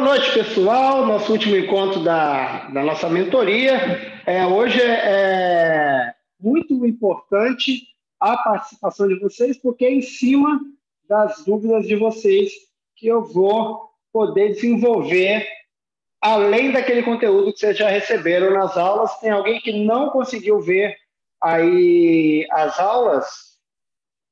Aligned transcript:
Boa 0.00 0.16
noite, 0.16 0.32
pessoal. 0.32 1.04
Nosso 1.04 1.30
último 1.30 1.54
encontro 1.54 2.02
da, 2.02 2.68
da 2.70 2.82
nossa 2.82 3.06
mentoria. 3.10 4.22
É, 4.24 4.46
hoje 4.46 4.80
é 4.80 6.14
muito 6.40 6.86
importante 6.86 7.86
a 8.18 8.34
participação 8.34 9.06
de 9.06 9.18
vocês, 9.18 9.58
porque 9.58 9.84
é 9.84 9.92
em 9.92 10.00
cima 10.00 10.58
das 11.06 11.44
dúvidas 11.44 11.86
de 11.86 11.96
vocês 11.96 12.50
que 12.96 13.08
eu 13.08 13.22
vou 13.22 13.90
poder 14.10 14.54
desenvolver 14.54 15.46
além 16.18 16.72
daquele 16.72 17.02
conteúdo 17.02 17.52
que 17.52 17.58
vocês 17.58 17.76
já 17.76 17.90
receberam 17.90 18.54
nas 18.54 18.78
aulas. 18.78 19.18
Tem 19.18 19.30
alguém 19.30 19.60
que 19.60 19.84
não 19.84 20.08
conseguiu 20.08 20.62
ver 20.62 20.96
aí 21.42 22.46
as 22.52 22.80
aulas 22.80 23.26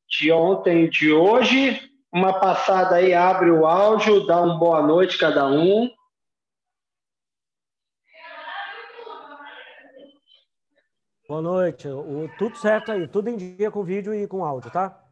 de 0.08 0.32
ontem 0.32 0.88
de 0.88 1.12
hoje? 1.12 1.78
Uma 2.12 2.40
passada 2.40 2.96
aí, 2.96 3.12
abre 3.12 3.50
o 3.50 3.66
áudio, 3.66 4.26
dá 4.26 4.40
uma 4.40 4.58
boa 4.58 4.82
noite 4.82 5.18
cada 5.18 5.46
um. 5.46 5.90
Boa 11.28 11.42
noite. 11.42 11.86
O, 11.86 12.30
tudo 12.38 12.56
certo 12.56 12.90
aí, 12.90 13.06
tudo 13.06 13.28
em 13.28 13.36
dia 13.36 13.70
com 13.70 13.84
vídeo 13.84 14.14
e 14.14 14.26
com 14.26 14.42
áudio, 14.42 14.70
tá? 14.70 15.04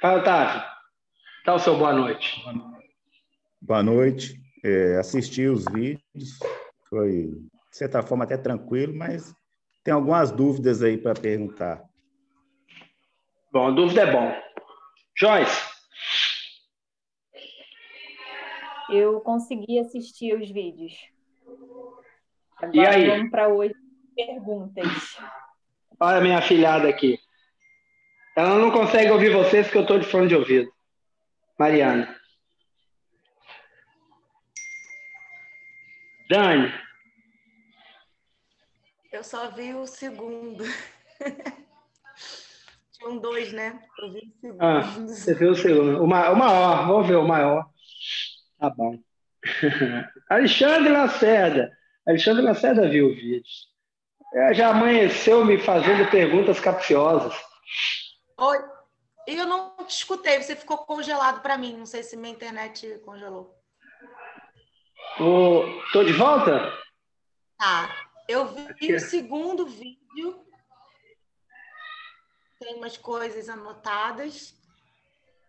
Fala, 0.00 0.20
Otávio. 0.20 0.62
Tá 1.44 1.54
o 1.54 1.58
seu 1.58 1.76
boa 1.76 1.92
noite. 1.92 2.42
Boa 3.60 3.82
noite. 3.82 4.40
É, 4.64 4.96
assisti 4.96 5.46
os 5.46 5.66
vídeos, 5.66 6.38
foi, 6.88 7.30
de 7.74 7.78
certa 7.78 8.04
forma, 8.04 8.22
até 8.22 8.36
tranquilo, 8.36 8.94
mas 8.94 9.34
tem 9.82 9.92
algumas 9.92 10.30
dúvidas 10.30 10.80
aí 10.80 10.96
para 10.96 11.12
perguntar. 11.12 11.82
Bom, 13.52 13.74
dúvida 13.74 14.02
é 14.02 14.12
bom. 14.12 14.32
Joyce, 15.18 15.60
eu 18.90 19.20
consegui 19.22 19.80
assistir 19.80 20.40
os 20.40 20.48
vídeos. 20.52 20.92
Agora 22.58 22.76
e 22.76 22.86
aí? 22.86 23.08
vamos 23.08 23.30
para 23.32 23.48
hoje 23.48 23.74
perguntas. 24.14 25.18
Olha 25.98 26.18
a 26.18 26.20
minha 26.20 26.40
filhada 26.42 26.88
aqui. 26.88 27.18
Ela 28.36 28.56
não 28.56 28.70
consegue 28.70 29.10
ouvir 29.10 29.32
vocês 29.32 29.66
porque 29.66 29.78
eu 29.78 29.82
estou 29.82 29.98
de 29.98 30.06
fone 30.06 30.28
de 30.28 30.36
ouvido. 30.36 30.72
Mariana. 31.58 32.16
Dani. 36.30 36.83
Eu 39.14 39.22
só 39.22 39.48
vi 39.52 39.72
o 39.72 39.86
segundo. 39.86 40.64
Tinham 42.98 43.18
dois, 43.18 43.52
né? 43.52 43.80
Eu 44.00 44.12
vi 44.12 44.18
o 44.18 44.40
segundo. 44.40 44.60
Ah, 44.60 44.80
você 44.80 45.32
viu 45.34 45.52
o 45.52 45.54
segundo. 45.54 46.02
O 46.02 46.06
maior, 46.08 46.84
vou 46.88 47.04
ver 47.04 47.14
o 47.14 47.24
maior. 47.24 47.64
Tá 48.58 48.68
bom. 48.70 48.98
Alexandre 50.28 50.90
Lacerda. 50.90 51.70
Alexandre 52.04 52.42
Lacerda 52.42 52.88
viu 52.88 53.06
o 53.06 53.14
vídeo. 53.14 53.44
É, 54.34 54.52
já 54.52 54.70
amanheceu 54.70 55.44
me 55.44 55.58
fazendo 55.60 56.10
perguntas 56.10 56.58
capciosas. 56.58 57.40
Oi. 58.36 58.58
Eu 59.28 59.46
não 59.46 59.76
te 59.86 59.90
escutei, 59.90 60.42
você 60.42 60.56
ficou 60.56 60.78
congelado 60.78 61.40
para 61.40 61.56
mim. 61.56 61.76
Não 61.76 61.86
sei 61.86 62.02
se 62.02 62.16
minha 62.16 62.34
internet 62.34 63.00
congelou. 63.04 63.54
Ô, 65.20 65.62
tô 65.92 66.02
de 66.02 66.12
volta? 66.14 66.76
Tá. 67.56 68.03
Eu 68.28 68.46
vi 68.46 68.94
o 68.94 69.00
segundo 69.00 69.66
vídeo. 69.66 70.44
Tem 72.58 72.76
umas 72.76 72.96
coisas 72.96 73.48
anotadas 73.48 74.54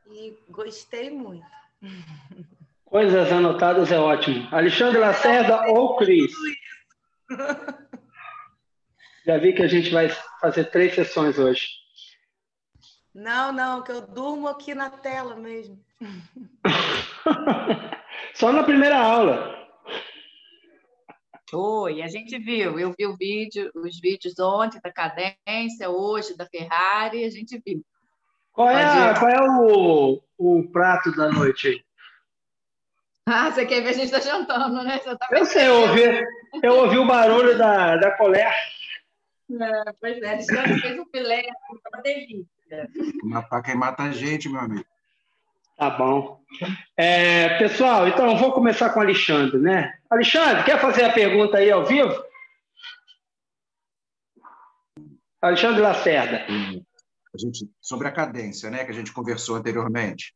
e 0.08 0.38
gostei 0.50 1.10
muito. 1.10 1.46
Coisas 2.84 3.32
anotadas 3.32 3.92
é 3.92 4.00
ótimo. 4.00 4.48
Alexandre 4.52 5.00
Lacerda 5.00 5.72
ou 5.72 5.96
Cris? 5.98 6.32
Já 9.26 9.38
vi 9.38 9.54
que 9.54 9.64
a 9.64 9.68
gente 9.68 9.90
vai 9.90 10.10
fazer 10.40 10.66
três 10.66 10.94
sessões 10.94 11.40
hoje. 11.40 11.68
Não, 13.14 13.52
não, 13.52 13.82
que 13.82 13.92
eu 13.92 14.02
durmo 14.02 14.48
aqui 14.48 14.76
na 14.76 14.90
tela 14.90 15.36
mesmo. 15.36 15.84
Só 18.36 18.52
na 18.52 18.64
primeira 18.64 19.00
aula. 19.00 19.65
Oi, 21.54 22.02
a 22.02 22.08
gente 22.08 22.38
viu. 22.40 22.80
Eu 22.80 22.94
vi 22.98 23.06
o 23.06 23.16
vídeo, 23.16 23.72
os 23.76 24.00
vídeos 24.00 24.40
ontem 24.40 24.80
da 24.84 24.92
cadência, 24.92 25.90
hoje 25.90 26.36
da 26.36 26.46
Ferrari, 26.46 27.24
a 27.24 27.30
gente 27.30 27.62
viu. 27.66 27.84
Qual 28.52 28.70
é, 28.70 28.84
a, 28.84 29.20
qual 29.20 29.30
é 29.30 29.42
o, 29.42 30.22
o 30.38 30.72
prato 30.72 31.12
da 31.16 31.30
noite 31.30 31.68
aí? 31.68 31.84
Ah, 33.28 33.52
você 33.52 33.66
quer 33.66 33.82
ver 33.82 33.90
a 33.90 33.94
gente 33.94 34.06
está 34.06 34.20
jantando, 34.20 34.84
né? 34.84 35.00
Tá 35.00 35.18
eu 35.32 35.46
sei, 35.46 35.68
eu 35.68 35.82
ouvi, 35.82 36.02
eu 36.64 36.76
ouvi 36.78 36.98
o 36.98 37.08
barulho 37.08 37.58
da, 37.58 37.98
da 37.98 38.12
colher. 38.18 38.54
É, 39.52 39.94
pois 40.00 40.22
é, 40.22 40.34
Alexandre 40.34 40.80
fez 40.80 41.00
um 41.00 41.06
filé, 41.06 41.44
uma 41.70 42.02
delícia. 42.02 42.90
Uma 43.24 43.44
faca 43.44 43.72
e 43.72 43.76
mata 43.76 44.04
a 44.04 44.12
gente, 44.12 44.50
meu 44.50 44.62
amigo. 44.62 44.86
Tá 45.78 45.90
bom. 45.90 46.42
É, 46.96 47.58
pessoal, 47.58 48.08
então 48.08 48.38
vou 48.38 48.54
começar 48.54 48.90
com 48.92 49.00
o 49.00 49.04
Alexandre, 49.04 49.58
né? 49.58 49.94
Alexandre, 50.10 50.64
quer 50.64 50.80
fazer 50.80 51.04
a 51.04 51.12
pergunta 51.12 51.58
aí 51.58 51.70
ao 51.70 51.86
vivo? 51.86 52.24
Alexandre 55.42 55.82
Lacerda. 55.82 56.46
A 56.48 57.38
gente, 57.38 57.70
sobre 57.82 58.08
a 58.08 58.12
cadência, 58.12 58.70
né, 58.70 58.86
que 58.86 58.92
a 58.92 58.94
gente 58.94 59.12
conversou 59.12 59.58
anteriormente. 59.58 60.34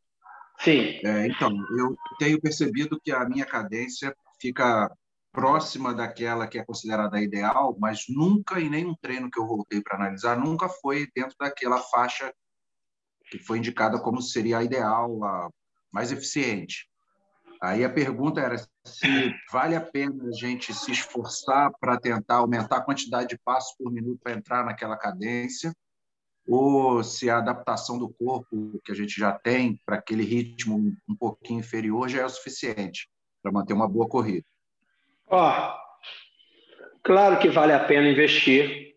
Sim. 0.60 1.00
É, 1.06 1.26
então, 1.28 1.52
eu 1.78 1.96
tenho 2.20 2.40
percebido 2.42 3.00
que 3.02 3.12
a 3.12 3.24
minha 3.28 3.46
cadência 3.46 4.14
fica 4.42 4.92
próxima 5.32 5.94
daquela 5.94 6.48
que 6.48 6.60
é 6.60 6.66
considerada 6.66 7.22
ideal, 7.22 7.78
mas 7.80 8.06
nunca 8.10 8.60
em 8.60 8.70
nenhum 8.70 8.94
treino 9.02 9.32
que 9.32 9.40
eu 9.40 9.48
voltei 9.48 9.82
para 9.82 9.96
analisar, 9.96 10.38
nunca 10.38 10.68
foi 10.68 11.08
dentro 11.16 11.36
daquela 11.40 11.78
faixa 11.78 12.34
que 13.30 13.40
foi 13.40 13.58
indicada 13.60 14.00
como 14.00 14.22
seria 14.22 14.60
a 14.60 14.64
ideal, 14.64 15.24
a 15.24 15.50
mais 15.92 16.12
eficiente. 16.12 16.88
Aí 17.62 17.84
a 17.84 17.90
pergunta 17.90 18.40
era 18.40 18.56
se 18.86 19.36
vale 19.52 19.76
a 19.76 19.82
pena 19.82 20.30
a 20.30 20.32
gente 20.32 20.74
se 20.74 20.92
esforçar 20.92 21.72
para 21.80 22.00
tentar 22.00 22.36
aumentar 22.36 22.78
a 22.78 22.82
quantidade 22.82 23.30
de 23.30 23.38
passos 23.38 23.76
por 23.78 23.92
minuto 23.92 24.20
para 24.24 24.34
entrar 24.34 24.64
naquela 24.64 24.98
cadência, 24.98 25.74
ou 26.48 27.04
se 27.04 27.30
a 27.30 27.38
adaptação 27.38 28.00
do 28.00 28.10
corpo 28.10 28.80
que 28.84 28.92
a 28.92 28.96
gente 28.96 29.20
já 29.20 29.34
tem 29.34 29.80
para 29.86 29.98
aquele 29.98 30.24
ritmo 30.24 30.96
um 31.08 31.16
pouquinho 31.16 31.60
inferior 31.60 32.08
já 32.08 32.22
é 32.22 32.26
o 32.26 32.30
suficiente 32.30 33.10
para 33.44 33.52
manter 33.52 33.74
uma 33.74 33.88
boa 33.88 34.08
corrida. 34.08 34.46
Ó, 35.28 35.78
claro 37.04 37.40
que 37.40 37.50
vale 37.50 37.74
a 37.74 37.84
pena 37.84 38.08
investir 38.08 38.96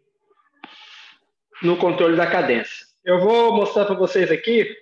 no 1.63 1.77
controle 1.77 2.17
da 2.17 2.31
cadência. 2.31 2.92
Eu 3.05 3.19
vou 3.19 3.53
mostrar 3.57 3.85
para 3.85 3.97
vocês 3.97 4.31
aqui 4.31 4.77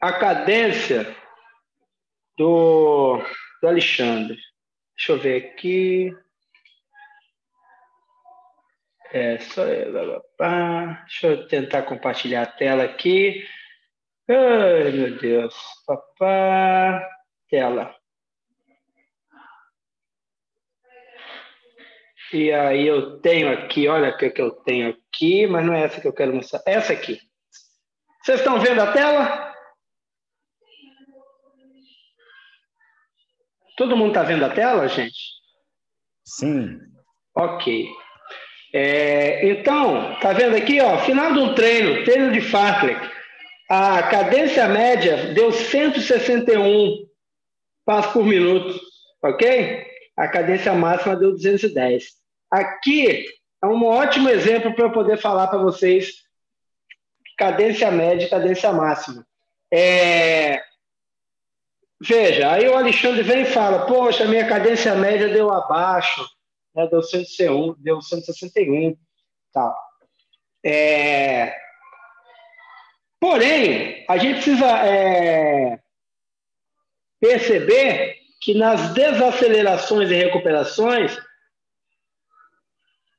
a 0.00 0.12
cadência 0.14 1.14
do, 2.38 3.18
do 3.60 3.68
Alexandre. 3.68 4.38
Deixa 4.96 5.12
eu 5.12 5.18
ver 5.18 5.44
aqui. 5.44 6.10
É, 9.12 9.38
só, 9.40 9.62
deixa 9.64 11.26
eu 11.26 11.46
tentar 11.48 11.82
compartilhar 11.82 12.44
a 12.44 12.46
tela 12.46 12.84
aqui. 12.84 13.46
Ai, 14.26 14.90
meu 14.92 15.18
Deus. 15.18 15.54
Papá, 15.86 17.06
tela. 17.50 17.97
E 22.32 22.52
aí 22.52 22.86
eu 22.86 23.20
tenho 23.20 23.50
aqui, 23.50 23.88
olha 23.88 24.10
o 24.10 24.16
que, 24.16 24.30
que 24.30 24.42
eu 24.42 24.50
tenho 24.50 24.90
aqui, 24.90 25.46
mas 25.46 25.64
não 25.64 25.72
é 25.72 25.84
essa 25.84 26.00
que 26.00 26.06
eu 26.06 26.12
quero 26.12 26.34
mostrar. 26.34 26.62
Essa 26.66 26.92
aqui. 26.92 27.18
Vocês 28.22 28.40
estão 28.40 28.60
vendo 28.60 28.80
a 28.80 28.92
tela? 28.92 29.54
Todo 33.76 33.96
mundo 33.96 34.08
está 34.08 34.22
vendo 34.22 34.44
a 34.44 34.50
tela, 34.50 34.86
gente? 34.88 35.18
Sim. 36.24 36.78
Ok. 37.34 37.88
É, 38.74 39.48
então, 39.48 40.18
tá 40.20 40.32
vendo 40.32 40.56
aqui, 40.56 40.80
ó, 40.80 40.98
final 40.98 41.32
de 41.32 41.38
um 41.38 41.54
treino, 41.54 42.04
treino 42.04 42.30
de 42.32 42.40
Fartlek, 42.42 43.00
a 43.70 44.02
cadência 44.02 44.68
média 44.68 45.32
deu 45.32 45.50
161 45.50 47.06
passos 47.86 48.12
por 48.12 48.24
minuto, 48.24 48.78
ok? 49.22 49.86
A 50.16 50.28
cadência 50.28 50.74
máxima 50.74 51.16
deu 51.16 51.32
210. 51.32 52.17
Aqui 52.50 53.26
é 53.62 53.66
um 53.66 53.84
ótimo 53.84 54.28
exemplo 54.28 54.74
para 54.74 54.84
eu 54.86 54.92
poder 54.92 55.18
falar 55.18 55.48
para 55.48 55.58
vocês 55.58 56.24
cadência 57.36 57.90
média 57.90 58.26
e 58.26 58.30
cadência 58.30 58.72
máxima. 58.72 59.26
É... 59.72 60.62
Veja, 62.00 62.52
aí 62.52 62.68
o 62.68 62.76
Alexandre 62.76 63.22
vem 63.22 63.42
e 63.42 63.46
fala, 63.46 63.86
poxa, 63.86 64.24
minha 64.26 64.46
cadência 64.48 64.94
média 64.94 65.28
deu 65.28 65.52
abaixo, 65.52 66.24
né, 66.74 66.86
deu 66.86 67.02
161, 67.02 67.74
deu 67.78 68.00
161, 68.00 68.96
tal. 69.52 69.76
É... 70.64 71.56
Porém, 73.20 74.04
a 74.08 74.16
gente 74.16 74.34
precisa 74.34 74.66
é... 74.86 75.80
perceber 77.20 78.16
que 78.40 78.54
nas 78.54 78.94
desacelerações 78.94 80.10
e 80.10 80.14
recuperações 80.14 81.18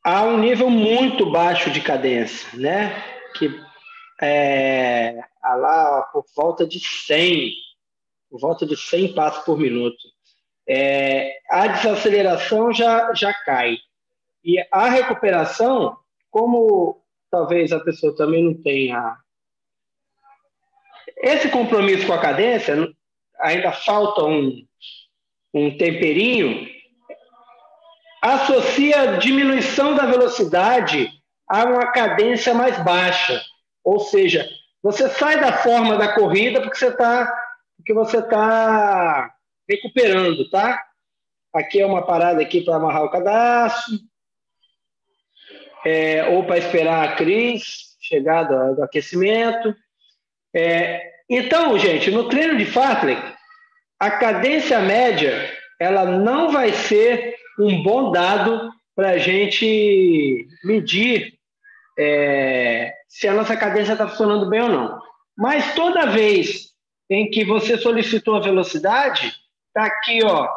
há 0.04 0.24
um 0.24 0.38
nível 0.38 0.70
muito 0.70 1.30
baixo 1.30 1.70
de 1.72 1.82
cadência, 1.82 2.48
né? 2.58 3.02
Que 3.36 3.50
é, 4.22 5.24
lá 5.44 6.02
por 6.14 6.26
volta 6.36 6.68
de 6.68 6.80
100, 6.80 7.54
por 8.30 8.40
volta 8.40 8.66
de 8.66 8.76
100 8.76 9.14
passos 9.14 9.44
por 9.44 9.58
minuto. 9.58 9.98
É, 10.68 11.40
a 11.50 11.68
desaceleração 11.68 12.72
já, 12.74 13.14
já 13.14 13.34
cai. 13.34 13.78
E 14.44 14.64
a 14.72 14.90
recuperação, 14.90 15.98
como 16.30 17.02
talvez 17.30 17.72
a 17.72 17.80
pessoa 17.80 18.16
também 18.16 18.44
não 18.44 18.54
tenha 18.54 19.18
esse 21.18 21.50
compromisso 21.50 22.08
com 22.08 22.14
a 22.14 22.22
cadência, 22.22 22.76
ainda 23.40 23.72
falta 23.72 24.24
um, 24.24 24.66
um 25.54 25.78
temperinho, 25.78 26.68
associa 28.22 29.18
diminuição 29.18 29.96
da 29.96 30.06
velocidade 30.06 31.10
a 31.48 31.66
uma 31.66 31.92
cadência 31.92 32.54
mais 32.54 32.78
baixa. 32.84 33.42
Ou 33.84 34.00
seja, 34.00 34.48
você 34.82 35.10
sai 35.10 35.40
da 35.40 35.54
forma 35.54 35.98
da 35.98 36.14
corrida 36.14 36.62
porque 36.62 36.78
você 36.78 36.88
está 36.88 37.34
porque 37.78 37.94
você 37.94 38.18
está 38.18 39.34
recuperando, 39.68 40.50
tá? 40.50 40.84
Aqui 41.54 41.80
é 41.80 41.86
uma 41.86 42.06
parada 42.06 42.42
aqui 42.42 42.62
para 42.62 42.76
amarrar 42.76 43.04
o 43.04 43.10
cadastro, 43.10 43.98
é, 45.86 46.28
ou 46.28 46.44
para 46.44 46.58
esperar 46.58 47.08
a 47.08 47.16
Cris 47.16 47.98
chegar 48.02 48.44
do, 48.44 48.76
do 48.76 48.84
aquecimento. 48.84 49.74
É, 50.54 51.02
então, 51.30 51.78
gente, 51.80 52.12
no 52.12 52.28
treino 52.28 52.58
de 52.58 52.66
Fartlek, 52.66 53.22
a 54.00 54.12
cadência 54.12 54.80
média 54.80 55.52
ela 55.80 56.06
não 56.06 56.52
vai 56.52 56.74
ser 56.74 57.36
um 57.58 57.82
bom 57.82 58.12
dado 58.12 58.72
para 58.96 59.12
a 59.12 59.18
gente 59.18 60.48
medir 60.64 61.34
é, 61.98 62.94
se 63.08 63.28
a 63.28 63.34
nossa 63.34 63.56
cadência 63.56 63.94
está 63.94 64.08
funcionando 64.08 64.50
bem 64.50 64.62
ou 64.62 64.70
não. 64.70 65.02
Mas 65.38 65.74
toda 65.74 66.08
vez 66.08 66.70
em 67.10 67.30
que 67.30 67.44
você 67.46 67.78
solicitou 67.78 68.36
a 68.36 68.42
velocidade, 68.42 69.34
está 69.68 69.86
aqui, 69.86 70.20
ó, 70.24 70.48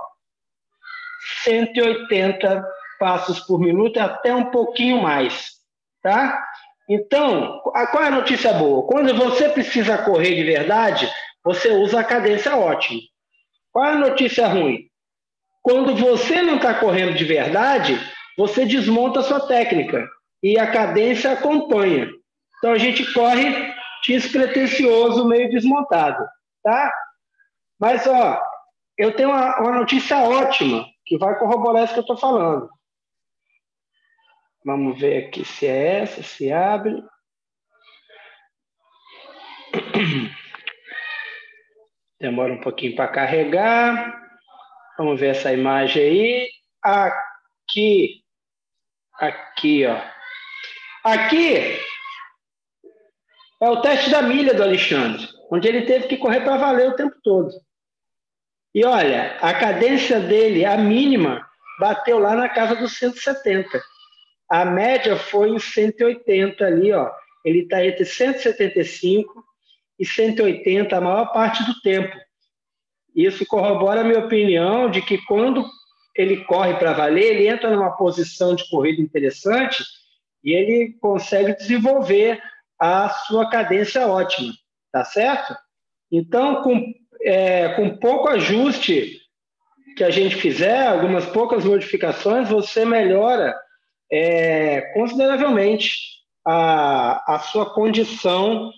180 1.44 2.64
passos 2.98 3.40
por 3.40 3.60
minuto, 3.60 3.98
até 3.98 4.34
um 4.34 4.50
pouquinho 4.50 5.02
mais, 5.02 5.52
tá? 6.02 6.44
Então, 6.88 7.60
qual 7.60 8.04
é 8.04 8.08
a 8.08 8.10
notícia 8.10 8.52
boa? 8.52 8.86
Quando 8.86 9.14
você 9.14 9.48
precisa 9.48 9.98
correr 9.98 10.34
de 10.34 10.42
verdade, 10.42 11.10
você 11.44 11.70
usa 11.70 12.00
a 12.00 12.04
cadência 12.04 12.56
ótima. 12.56 13.00
Qual 13.72 13.84
é 13.84 13.92
a 13.92 13.98
notícia 13.98 14.46
ruim? 14.46 14.91
Quando 15.62 15.94
você 15.94 16.43
não 16.43 16.56
está 16.56 16.75
correndo 16.75 17.14
de 17.14 17.25
verdade, 17.25 17.99
você 18.37 18.67
desmonta 18.67 19.20
a 19.20 19.23
sua 19.23 19.47
técnica 19.47 20.09
e 20.43 20.59
a 20.59 20.70
cadência 20.70 21.32
acompanha. 21.32 22.11
Então 22.59 22.73
a 22.73 22.79
gente 22.79 23.12
corre 23.12 23.73
despretensioso, 24.06 25.26
meio 25.26 25.49
desmontado, 25.50 26.26
tá? 26.62 26.93
Mas 27.79 28.06
ó, 28.06 28.43
eu 28.99 29.14
tenho 29.14 29.31
uma, 29.31 29.61
uma 29.61 29.73
notícia 29.79 30.19
ótima 30.19 30.85
que 31.06 31.17
vai 31.17 31.38
corroborar 31.38 31.85
isso 31.85 31.93
que 31.93 32.00
eu 32.00 32.03
estou 32.03 32.17
falando. 32.17 32.69
Vamos 34.64 34.99
ver 35.00 35.26
aqui 35.26 35.44
se 35.44 35.67
é 35.67 36.00
essa, 36.00 36.23
se 36.23 36.53
abre. 36.53 37.03
Demora 42.20 42.53
um 42.53 42.61
pouquinho 42.61 42.94
para 42.94 43.09
carregar. 43.09 44.21
Vamos 44.98 45.18
ver 45.18 45.28
essa 45.28 45.52
imagem 45.52 46.02
aí. 46.02 46.48
Aqui, 46.82 48.22
aqui, 49.18 49.86
ó. 49.86 50.00
Aqui 51.04 51.78
é 53.60 53.68
o 53.68 53.80
teste 53.80 54.10
da 54.10 54.22
milha 54.22 54.54
do 54.54 54.62
Alexandre, 54.62 55.28
onde 55.50 55.68
ele 55.68 55.82
teve 55.82 56.08
que 56.08 56.16
correr 56.16 56.40
para 56.40 56.56
valer 56.56 56.88
o 56.88 56.96
tempo 56.96 57.16
todo. 57.22 57.50
E 58.74 58.84
olha, 58.84 59.36
a 59.40 59.52
cadência 59.54 60.18
dele, 60.18 60.64
a 60.64 60.76
mínima, 60.76 61.46
bateu 61.78 62.18
lá 62.18 62.34
na 62.34 62.48
casa 62.48 62.74
dos 62.74 62.96
170. 62.96 63.82
A 64.50 64.64
média 64.64 65.16
foi 65.16 65.50
em 65.50 65.58
180 65.58 66.64
ali, 66.64 66.92
ó. 66.92 67.10
Ele 67.44 67.60
está 67.60 67.84
entre 67.84 68.04
175 68.04 69.44
e 69.98 70.06
180 70.06 70.96
a 70.96 71.00
maior 71.00 71.32
parte 71.32 71.64
do 71.64 71.80
tempo. 71.82 72.16
Isso 73.14 73.47
corrobora 73.47 74.00
a 74.00 74.05
minha 74.05 74.20
opinião 74.20 74.91
de 74.91 75.03
que 75.03 75.19
quando 75.26 75.64
ele 76.17 76.44
corre 76.44 76.75
para 76.75 76.93
valer, 76.93 77.37
ele 77.37 77.49
entra 77.49 77.70
numa 77.70 77.97
posição 77.97 78.55
de 78.55 78.69
corrida 78.69 79.00
interessante 79.00 79.85
e 80.44 80.53
ele 80.53 80.97
consegue 81.00 81.55
desenvolver 81.55 82.41
a 82.79 83.09
sua 83.09 83.49
cadência 83.49 84.06
ótima, 84.06 84.53
tá 84.91 85.05
certo? 85.05 85.55
Então, 86.11 86.62
com, 86.62 86.82
é, 87.23 87.70
com 87.70 87.97
pouco 87.97 88.29
ajuste 88.29 89.20
que 89.97 90.05
a 90.05 90.11
gente 90.11 90.37
fizer, 90.37 90.88
algumas 90.88 91.26
poucas 91.26 91.64
modificações, 91.64 92.49
você 92.49 92.85
melhora 92.85 93.55
é, 94.11 94.81
consideravelmente 94.94 95.97
a, 96.44 97.35
a 97.35 97.38
sua 97.38 97.73
condição 97.73 98.70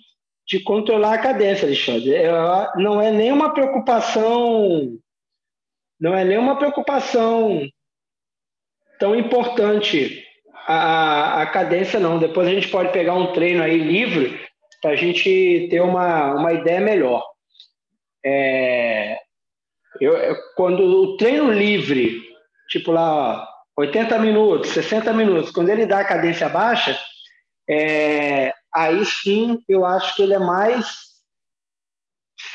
de 0.47 0.59
controlar 0.59 1.13
a 1.15 1.21
cadência, 1.21 1.65
Alexandre. 1.65 2.13
É, 2.13 2.31
não 2.77 3.01
é 3.01 3.11
nenhuma 3.11 3.53
preocupação, 3.53 4.97
não 5.99 6.13
é 6.15 6.23
nenhuma 6.23 6.57
preocupação 6.57 7.67
tão 8.99 9.15
importante 9.15 10.23
a, 10.67 11.41
a 11.41 11.45
cadência, 11.47 11.99
não. 11.99 12.19
Depois 12.19 12.47
a 12.47 12.51
gente 12.51 12.67
pode 12.69 12.91
pegar 12.91 13.13
um 13.13 13.33
treino 13.33 13.63
aí 13.63 13.77
livre 13.77 14.39
para 14.81 14.91
a 14.91 14.95
gente 14.95 15.67
ter 15.69 15.81
uma, 15.81 16.33
uma 16.35 16.53
ideia 16.53 16.79
melhor. 16.79 17.23
É, 18.23 19.17
eu, 19.99 20.15
eu, 20.17 20.35
quando 20.55 20.83
o 20.83 21.17
treino 21.17 21.51
livre, 21.51 22.21
tipo 22.69 22.91
lá, 22.91 23.47
80 23.77 24.17
minutos, 24.19 24.69
60 24.69 25.13
minutos, 25.13 25.51
quando 25.51 25.69
ele 25.69 25.85
dá 25.85 25.99
a 25.99 26.05
cadência 26.05 26.49
baixa, 26.49 26.99
é, 27.69 28.53
aí 28.75 29.05
sim 29.05 29.63
eu 29.69 29.85
acho 29.85 30.15
que 30.15 30.21
ele 30.21 30.33
é 30.33 30.39
mais 30.39 31.15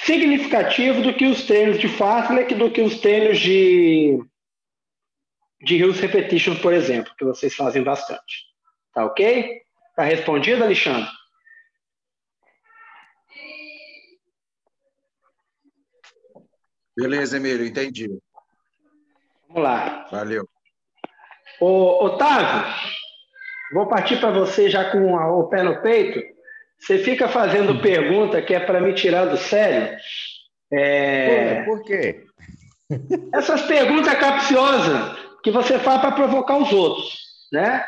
significativo 0.04 1.02
do 1.02 1.14
que 1.14 1.26
os 1.26 1.44
treinos 1.44 1.78
de 1.78 1.88
Fartlek, 1.88 2.54
do 2.54 2.70
que 2.70 2.82
os 2.82 3.00
treinos 3.00 3.38
de, 3.38 4.18
de 5.62 5.76
Hills 5.76 6.00
Repetition, 6.00 6.56
por 6.56 6.72
exemplo, 6.72 7.14
que 7.16 7.24
vocês 7.24 7.54
fazem 7.54 7.82
bastante. 7.82 8.44
Tá 8.92 9.04
ok? 9.06 9.62
Tá 9.96 10.04
respondido, 10.04 10.64
Alexandre? 10.64 11.08
Beleza, 16.96 17.38
Emílio, 17.38 17.64
entendi. 17.64 18.08
Vamos 19.48 19.62
lá. 19.62 20.06
Valeu. 20.10 20.46
Ô, 21.60 22.04
Otávio, 22.04 22.74
Vou 23.72 23.86
partir 23.86 24.18
para 24.18 24.30
você 24.30 24.68
já 24.68 24.90
com 24.90 25.14
o 25.14 25.48
pé 25.48 25.62
no 25.62 25.80
peito. 25.80 26.20
Você 26.78 26.98
fica 26.98 27.28
fazendo 27.28 27.80
pergunta 27.80 28.42
que 28.42 28.54
é 28.54 28.60
para 28.60 28.80
me 28.80 28.92
tirar 28.94 29.26
do 29.26 29.36
sério. 29.36 29.96
É... 30.72 31.62
Por, 31.62 31.78
por 31.78 31.84
quê? 31.84 32.24
Essas 33.34 33.62
perguntas 33.62 34.14
capciosas 34.14 35.18
que 35.42 35.50
você 35.50 35.78
faz 35.78 36.00
para 36.00 36.12
provocar 36.12 36.58
os 36.58 36.72
outros, 36.72 37.18
né? 37.52 37.84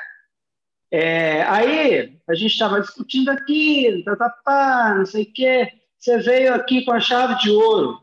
É, 0.90 1.42
aí 1.44 2.18
a 2.28 2.34
gente 2.34 2.52
estava 2.52 2.80
discutindo 2.80 3.30
aqui, 3.30 4.02
tá, 4.04 4.14
tá, 4.14 4.28
tá, 4.44 4.94
não 4.98 5.06
sei 5.06 5.22
o 5.24 5.32
quê. 5.32 5.68
Você 5.98 6.18
veio 6.18 6.54
aqui 6.54 6.84
com 6.84 6.92
a 6.92 7.00
chave 7.00 7.38
de 7.38 7.50
ouro. 7.50 7.98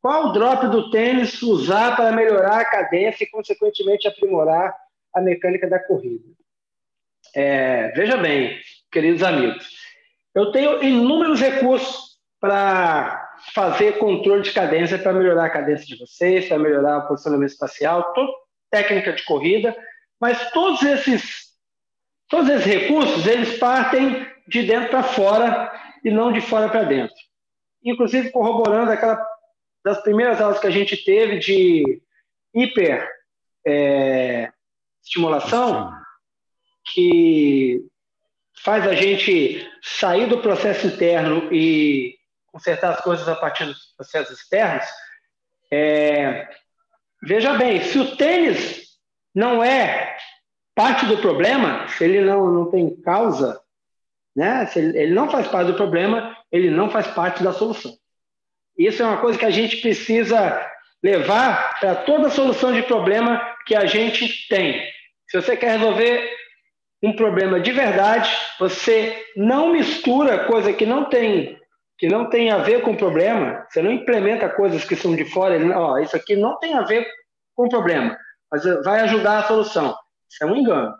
Qual 0.00 0.26
o 0.26 0.32
drop 0.32 0.68
do 0.68 0.90
tênis 0.90 1.40
usar 1.42 1.96
para 1.96 2.12
melhorar 2.12 2.60
a 2.60 2.64
cadência 2.64 3.24
e, 3.24 3.30
consequentemente, 3.30 4.06
aprimorar 4.06 4.76
a 5.14 5.20
mecânica 5.20 5.68
da 5.68 5.78
corrida? 5.78 6.37
É, 7.40 7.92
veja 7.92 8.16
bem, 8.16 8.58
queridos 8.90 9.22
amigos, 9.22 9.64
eu 10.34 10.50
tenho 10.50 10.82
inúmeros 10.82 11.40
recursos 11.40 12.18
para 12.40 13.30
fazer 13.54 13.98
controle 13.98 14.42
de 14.42 14.50
cadência, 14.50 14.98
para 14.98 15.12
melhorar 15.12 15.44
a 15.44 15.50
cadência 15.50 15.86
de 15.86 15.96
vocês, 15.96 16.48
para 16.48 16.58
melhorar 16.58 16.98
o 16.98 17.06
posicionamento 17.06 17.50
espacial, 17.50 18.12
toda 18.12 18.32
técnica 18.68 19.12
de 19.12 19.24
corrida, 19.24 19.76
mas 20.20 20.50
todos 20.50 20.82
esses, 20.82 21.52
todos 22.28 22.48
esses 22.48 22.66
recursos, 22.66 23.24
eles 23.24 23.56
partem 23.56 24.26
de 24.48 24.64
dentro 24.64 24.90
para 24.90 25.04
fora 25.04 25.72
e 26.04 26.10
não 26.10 26.32
de 26.32 26.40
fora 26.40 26.68
para 26.68 26.82
dentro. 26.82 27.14
Inclusive 27.84 28.32
corroborando 28.32 28.90
aquela 28.90 29.24
das 29.84 30.02
primeiras 30.02 30.40
aulas 30.40 30.58
que 30.58 30.66
a 30.66 30.72
gente 30.72 30.96
teve 31.04 31.38
de 31.38 32.02
hiper 32.52 33.08
é, 33.64 34.50
estimulação, 35.04 35.92
que 36.92 37.84
faz 38.62 38.86
a 38.86 38.94
gente 38.94 39.66
sair 39.82 40.26
do 40.26 40.38
processo 40.38 40.86
interno 40.86 41.52
e 41.52 42.16
consertar 42.46 42.90
as 42.94 43.00
coisas 43.00 43.28
a 43.28 43.36
partir 43.36 43.66
dos 43.66 43.94
processos 43.96 44.38
externos. 44.38 44.84
É, 45.70 46.48
veja 47.22 47.54
bem, 47.54 47.82
se 47.82 47.98
o 47.98 48.16
tênis 48.16 48.98
não 49.34 49.62
é 49.62 50.16
parte 50.74 51.06
do 51.06 51.18
problema, 51.18 51.86
se 51.88 52.04
ele 52.04 52.20
não, 52.20 52.50
não 52.50 52.70
tem 52.70 53.00
causa, 53.00 53.60
né? 54.34 54.66
se 54.66 54.78
ele, 54.78 54.98
ele 54.98 55.14
não 55.14 55.30
faz 55.30 55.48
parte 55.48 55.68
do 55.68 55.76
problema, 55.76 56.36
ele 56.50 56.70
não 56.70 56.90
faz 56.90 57.06
parte 57.08 57.42
da 57.42 57.52
solução. 57.52 57.96
Isso 58.76 59.02
é 59.02 59.06
uma 59.06 59.20
coisa 59.20 59.38
que 59.38 59.44
a 59.44 59.50
gente 59.50 59.78
precisa 59.78 60.64
levar 61.02 61.78
para 61.80 61.94
toda 61.96 62.30
solução 62.30 62.72
de 62.72 62.82
problema 62.82 63.40
que 63.66 63.74
a 63.74 63.86
gente 63.86 64.48
tem. 64.48 64.80
Se 65.28 65.40
você 65.40 65.56
quer 65.56 65.78
resolver 65.78 66.30
um 67.02 67.14
problema 67.14 67.60
de 67.60 67.72
verdade, 67.72 68.30
você 68.58 69.16
não 69.36 69.72
mistura 69.72 70.46
coisa 70.46 70.72
que 70.72 70.84
não 70.84 71.04
tem 71.04 71.58
que 71.98 72.06
não 72.06 72.30
tem 72.30 72.50
a 72.50 72.58
ver 72.58 72.82
com 72.82 72.92
o 72.92 72.96
problema, 72.96 73.66
você 73.68 73.82
não 73.82 73.90
implementa 73.90 74.48
coisas 74.48 74.84
que 74.84 74.94
são 74.94 75.16
de 75.16 75.24
fora, 75.24 75.58
ó, 75.76 75.98
isso 75.98 76.14
aqui 76.14 76.36
não 76.36 76.56
tem 76.60 76.74
a 76.74 76.82
ver 76.82 77.04
com 77.56 77.66
o 77.66 77.68
problema, 77.68 78.16
mas 78.48 78.62
vai 78.84 79.00
ajudar 79.00 79.40
a 79.40 79.42
solução. 79.48 79.96
Isso 80.30 80.44
é 80.44 80.46
um 80.46 80.56
engano. 80.56 80.94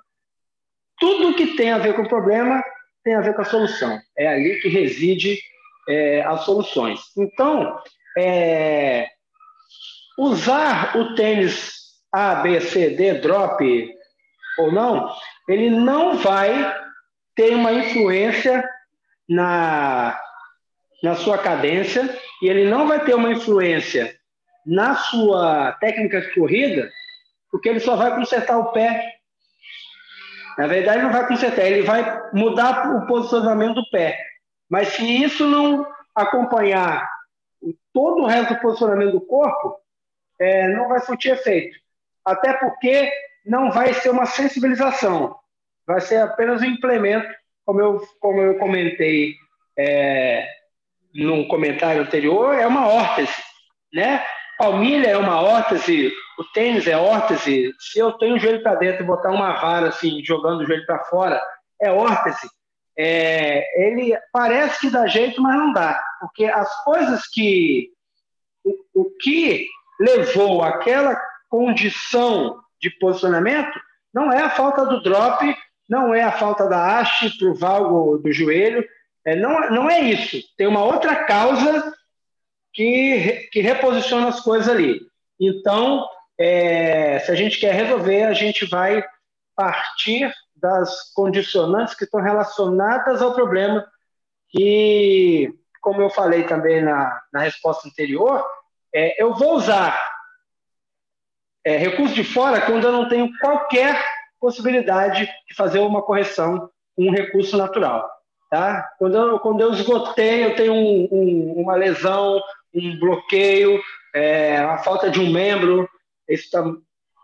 Tudo 0.98 1.36
que 1.36 1.56
tem 1.56 1.70
a 1.70 1.78
ver 1.78 1.94
com 1.94 2.02
o 2.02 2.08
problema 2.08 2.60
tem 3.04 3.14
a 3.14 3.20
ver 3.20 3.32
com 3.32 3.42
a 3.42 3.44
solução. 3.44 3.96
É 4.16 4.26
ali 4.26 4.60
que 4.60 4.68
reside 4.68 5.38
é, 5.88 6.22
as 6.22 6.40
soluções. 6.40 7.00
Então, 7.16 7.80
é, 8.18 9.06
usar 10.18 10.96
o 10.96 11.14
tênis 11.14 11.72
A, 12.12 12.36
B, 12.36 12.60
C, 12.60 12.90
D, 12.90 13.14
drop 13.20 13.88
ou 14.58 14.72
não, 14.72 15.14
ele 15.48 15.70
não 15.70 16.18
vai 16.18 16.76
ter 17.34 17.54
uma 17.54 17.72
influência 17.72 18.62
na, 19.28 20.20
na 21.02 21.14
sua 21.14 21.38
cadência 21.38 22.08
e 22.42 22.48
ele 22.48 22.68
não 22.68 22.86
vai 22.86 23.04
ter 23.04 23.14
uma 23.14 23.32
influência 23.32 24.14
na 24.66 24.94
sua 24.94 25.72
técnica 25.80 26.20
de 26.20 26.34
corrida, 26.34 26.90
porque 27.50 27.70
ele 27.70 27.80
só 27.80 27.96
vai 27.96 28.14
consertar 28.14 28.58
o 28.58 28.70
pé. 28.72 29.14
Na 30.58 30.66
verdade, 30.66 31.02
não 31.02 31.12
vai 31.12 31.26
consertar, 31.26 31.64
ele 31.64 31.82
vai 31.82 32.30
mudar 32.32 32.94
o 32.94 33.06
posicionamento 33.06 33.76
do 33.76 33.90
pé. 33.90 34.18
Mas 34.68 34.88
se 34.88 35.22
isso 35.22 35.46
não 35.46 35.86
acompanhar 36.14 37.08
todo 37.92 38.22
o 38.22 38.26
resto 38.26 38.54
do 38.54 38.60
posicionamento 38.60 39.12
do 39.12 39.20
corpo, 39.20 39.78
é, 40.38 40.68
não 40.68 40.88
vai 40.88 41.00
surtir 41.00 41.32
efeito. 41.32 41.78
Até 42.24 42.52
porque 42.52 43.10
não 43.44 43.70
vai 43.70 43.94
ser 43.94 44.10
uma 44.10 44.26
sensibilização, 44.26 45.34
vai 45.86 46.00
ser 46.00 46.16
apenas 46.16 46.60
um 46.60 46.66
implemento, 46.66 47.28
como 47.64 47.80
eu, 47.80 48.00
como 48.20 48.40
eu 48.40 48.58
comentei 48.58 49.34
é, 49.78 50.46
num 51.14 51.46
comentário 51.48 52.02
anterior, 52.02 52.54
é 52.54 52.66
uma 52.66 52.86
órtese, 52.86 53.32
né? 53.92 54.24
Palmilha 54.58 55.08
é 55.08 55.16
uma 55.16 55.40
órtese, 55.40 56.12
o 56.36 56.44
tênis 56.52 56.86
é 56.88 56.96
órtese. 56.96 57.72
Se 57.78 58.00
eu 58.00 58.12
tenho 58.12 58.34
o 58.34 58.38
joelho 58.38 58.62
para 58.62 58.74
dentro 58.74 59.04
e 59.04 59.06
botar 59.06 59.30
uma 59.30 59.52
vara 59.52 59.88
assim, 59.88 60.22
jogando 60.24 60.60
o 60.60 60.66
joelho 60.66 60.84
para 60.84 61.04
fora, 61.04 61.40
é 61.80 61.92
órtese. 61.92 62.48
É, 62.98 63.62
ele 63.86 64.18
parece 64.32 64.80
que 64.80 64.90
dá 64.90 65.06
jeito, 65.06 65.40
mas 65.40 65.56
não 65.56 65.72
dá, 65.72 66.02
porque 66.20 66.46
as 66.46 66.82
coisas 66.82 67.28
que 67.28 67.90
o, 68.64 69.02
o 69.02 69.10
que 69.20 69.68
levou 70.00 70.64
aquela 70.64 71.16
condição 71.48 72.58
de 72.80 72.90
posicionamento 72.90 73.78
não 74.12 74.32
é 74.32 74.40
a 74.42 74.50
falta 74.50 74.86
do 74.86 75.02
drop, 75.02 75.56
não 75.88 76.14
é 76.14 76.22
a 76.22 76.32
falta 76.32 76.68
da 76.68 76.98
haste 76.98 77.36
para 77.38 77.48
o 77.48 77.54
valgo 77.54 78.18
do 78.18 78.32
joelho, 78.32 78.86
é, 79.24 79.36
não, 79.36 79.70
não 79.70 79.90
é 79.90 80.00
isso. 80.00 80.38
Tem 80.56 80.66
uma 80.66 80.84
outra 80.84 81.24
causa 81.24 81.92
que, 82.72 83.48
que 83.52 83.60
reposiciona 83.60 84.28
as 84.28 84.40
coisas 84.40 84.68
ali. 84.68 85.00
Então, 85.38 86.06
é, 86.38 87.18
se 87.20 87.30
a 87.30 87.34
gente 87.34 87.58
quer 87.58 87.74
resolver, 87.74 88.24
a 88.24 88.32
gente 88.32 88.64
vai 88.66 89.04
partir 89.54 90.32
das 90.56 91.12
condicionantes 91.12 91.94
que 91.94 92.04
estão 92.04 92.20
relacionadas 92.20 93.22
ao 93.22 93.34
problema, 93.34 93.86
que, 94.50 95.52
como 95.80 96.00
eu 96.00 96.10
falei 96.10 96.44
também 96.44 96.82
na, 96.82 97.20
na 97.32 97.40
resposta 97.40 97.88
anterior, 97.88 98.44
é, 98.94 99.22
eu 99.22 99.34
vou 99.34 99.56
usar 99.56 100.07
é, 101.68 101.76
recurso 101.76 102.14
de 102.14 102.24
fora 102.24 102.62
quando 102.62 102.84
eu 102.84 102.92
não 102.92 103.08
tenho 103.10 103.30
qualquer 103.40 104.02
possibilidade 104.40 105.26
de 105.46 105.54
fazer 105.54 105.80
uma 105.80 106.00
correção 106.00 106.70
com 106.96 107.08
um 107.08 107.10
recurso 107.10 107.58
natural. 107.58 108.08
Tá? 108.50 108.88
Quando, 108.98 109.18
eu, 109.18 109.38
quando 109.38 109.60
eu 109.60 109.74
esgotei, 109.74 110.46
eu 110.46 110.56
tenho 110.56 110.72
um, 110.72 111.08
um, 111.12 111.52
uma 111.58 111.74
lesão, 111.74 112.40
um 112.74 112.98
bloqueio, 112.98 113.78
é, 114.14 114.56
a 114.56 114.78
falta 114.78 115.10
de 115.10 115.20
um 115.20 115.30
membro, 115.30 115.86
isso 116.26 116.44
está 116.44 116.64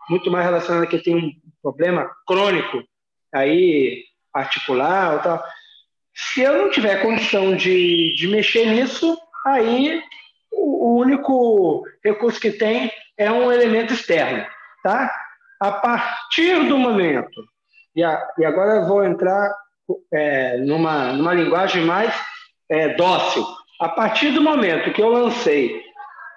muito 0.07 0.29
mais 0.29 0.45
relacionado 0.45 0.83
a 0.83 0.87
que 0.87 0.99
tem 0.99 1.15
um 1.15 1.31
problema 1.63 2.07
crônico 2.27 2.83
aí 3.33 4.03
articular 4.31 5.13
ou 5.13 5.19
tal. 5.21 5.43
Se 6.13 6.41
eu 6.41 6.55
não 6.55 6.69
tiver 6.69 7.01
condição 7.01 7.55
de, 7.55 8.13
de 8.13 8.27
mexer 8.27 8.67
nisso, 8.67 9.17
aí 9.43 10.03
o, 10.51 10.91
o 10.91 10.99
único 10.99 11.83
recurso 12.03 12.39
que 12.39 12.51
tem 12.51 12.91
é 13.17 13.31
um 13.31 13.51
elemento 13.51 13.93
externo, 13.93 14.45
tá? 14.83 15.13
A 15.61 15.71
partir 15.71 16.67
do 16.67 16.77
momento, 16.77 17.43
e, 17.95 18.03
a, 18.03 18.27
e 18.37 18.45
agora 18.45 18.75
eu 18.75 18.85
vou 18.87 19.03
entrar 19.03 19.53
é, 20.13 20.57
numa, 20.57 21.13
numa 21.13 21.33
linguagem 21.33 21.85
mais 21.85 22.13
é, 22.69 22.89
dócil, 22.95 23.45
a 23.79 23.89
partir 23.89 24.31
do 24.31 24.41
momento 24.41 24.93
que 24.93 25.01
eu 25.01 25.09
lancei 25.09 25.81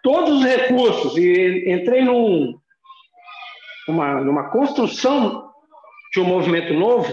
todos 0.03 0.39
os 0.39 0.45
recursos 0.45 1.17
e 1.17 1.65
entrei 1.71 2.05
num, 2.05 2.59
uma, 3.89 4.21
numa 4.21 4.51
construção 4.51 5.51
de 6.13 6.21
um 6.21 6.25
movimento 6.25 6.73
novo, 6.75 7.13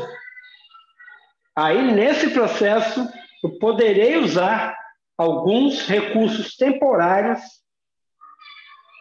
aí 1.56 1.92
nesse 1.92 2.30
processo 2.32 3.08
eu 3.44 3.58
poderei 3.60 4.18
usar 4.18 4.76
alguns 5.18 5.88
recursos 5.88 6.56
temporários 6.56 7.40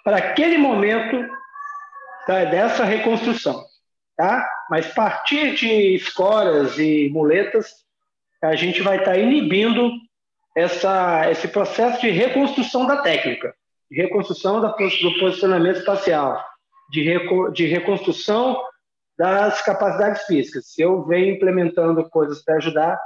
para 0.04 0.18
aquele 0.18 0.58
momento 0.58 1.26
tá, 2.26 2.44
dessa 2.44 2.84
reconstrução, 2.84 3.64
tá? 4.16 4.46
Mas 4.70 4.86
partir 4.88 5.54
de 5.54 5.94
escoras 5.94 6.78
e 6.78 7.08
muletas, 7.10 7.72
a 8.42 8.54
gente 8.54 8.82
vai 8.82 8.98
estar 8.98 9.12
tá 9.12 9.18
inibindo 9.18 9.90
essa, 10.54 11.28
esse 11.30 11.48
processo 11.48 12.00
de 12.02 12.10
reconstrução 12.10 12.86
da 12.86 12.98
técnica, 12.98 13.54
de 13.90 14.02
reconstrução 14.02 14.60
da, 14.60 14.68
do 14.68 15.18
posicionamento 15.18 15.78
espacial, 15.78 16.44
de, 16.90 17.02
reco, 17.02 17.50
de 17.50 17.66
reconstrução 17.66 18.62
das 19.16 19.62
capacidades 19.62 20.24
físicas. 20.26 20.66
Se 20.66 20.82
eu 20.82 21.04
venho 21.04 21.34
implementando 21.34 22.08
coisas 22.10 22.44
para 22.44 22.56
ajudar, 22.56 23.00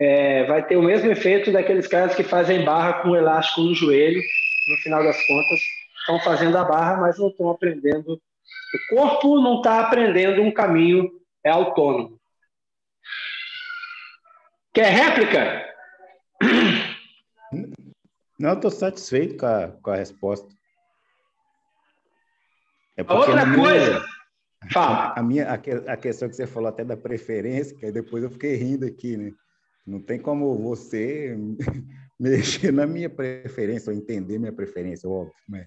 é, 0.00 0.44
vai 0.44 0.64
ter 0.64 0.76
o 0.76 0.82
mesmo 0.82 1.10
efeito 1.10 1.50
daqueles 1.50 1.86
caras 1.86 2.14
que 2.14 2.22
fazem 2.22 2.64
barra 2.64 3.02
com 3.02 3.16
elástico 3.16 3.62
no 3.62 3.74
joelho, 3.74 4.20
no 4.68 4.76
final 4.82 5.02
das 5.02 5.16
contas, 5.26 5.60
estão 6.08 6.18
fazendo 6.20 6.56
a 6.56 6.64
barra, 6.64 6.96
mas 6.96 7.18
não 7.18 7.28
estão 7.28 7.50
aprendendo. 7.50 8.14
O 8.14 8.96
corpo 8.96 9.40
não 9.40 9.58
está 9.58 9.80
aprendendo 9.80 10.40
um 10.40 10.50
caminho 10.50 11.10
é 11.44 11.50
autônomo. 11.50 12.18
Quer 14.72 14.90
réplica? 14.90 15.68
Não, 18.38 18.54
estou 18.54 18.70
satisfeito 18.70 19.36
com 19.36 19.46
a, 19.46 19.68
com 19.68 19.90
a 19.90 19.96
resposta. 19.96 20.48
É 22.96 23.02
Outra 23.02 23.54
coisa. 23.54 24.04
Fala. 24.72 25.14
A, 25.16 25.22
minha, 25.22 25.48
a, 25.48 25.54
a 25.92 25.96
questão 25.96 26.28
que 26.28 26.34
você 26.34 26.46
falou 26.46 26.68
até 26.68 26.84
da 26.84 26.96
preferência, 26.96 27.76
que 27.76 27.86
aí 27.86 27.92
depois 27.92 28.24
eu 28.24 28.30
fiquei 28.30 28.54
rindo 28.56 28.86
aqui, 28.86 29.16
né? 29.16 29.32
Não 29.86 30.00
tem 30.00 30.18
como 30.18 30.56
você 30.58 31.36
mexer 32.18 32.72
na 32.72 32.86
minha 32.86 33.08
preferência, 33.08 33.90
ou 33.90 33.96
entender 33.96 34.38
minha 34.38 34.52
preferência, 34.52 35.08
óbvio. 35.08 35.34
Mas, 35.48 35.66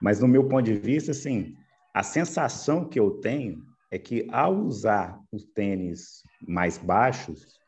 mas 0.00 0.20
no 0.20 0.28
meu 0.28 0.48
ponto 0.48 0.64
de 0.64 0.74
vista, 0.74 1.10
assim, 1.10 1.56
a 1.94 2.02
sensação 2.02 2.88
que 2.88 2.98
eu 2.98 3.12
tenho 3.20 3.62
é 3.90 3.98
que 3.98 4.26
ao 4.30 4.54
usar 4.54 5.18
os 5.32 5.44
tênis 5.44 6.22
mais 6.46 6.78
baixos, 6.78 7.58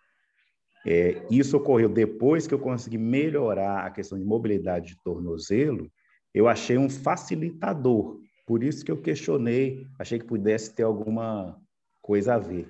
é, 0.86 1.22
isso 1.30 1.56
ocorreu 1.56 1.88
depois 1.88 2.46
que 2.46 2.54
eu 2.54 2.58
consegui 2.58 2.98
melhorar 2.98 3.84
a 3.84 3.90
questão 3.90 4.18
de 4.18 4.24
mobilidade 4.24 4.88
de 4.88 5.02
tornozelo, 5.02 5.90
eu 6.34 6.48
achei 6.48 6.78
um 6.78 6.88
facilitador. 6.88 8.18
Por 8.46 8.62
isso 8.62 8.84
que 8.84 8.90
eu 8.90 9.00
questionei, 9.00 9.86
achei 9.98 10.18
que 10.18 10.24
pudesse 10.24 10.74
ter 10.74 10.82
alguma 10.82 11.56
coisa 12.00 12.34
a 12.34 12.38
ver. 12.38 12.68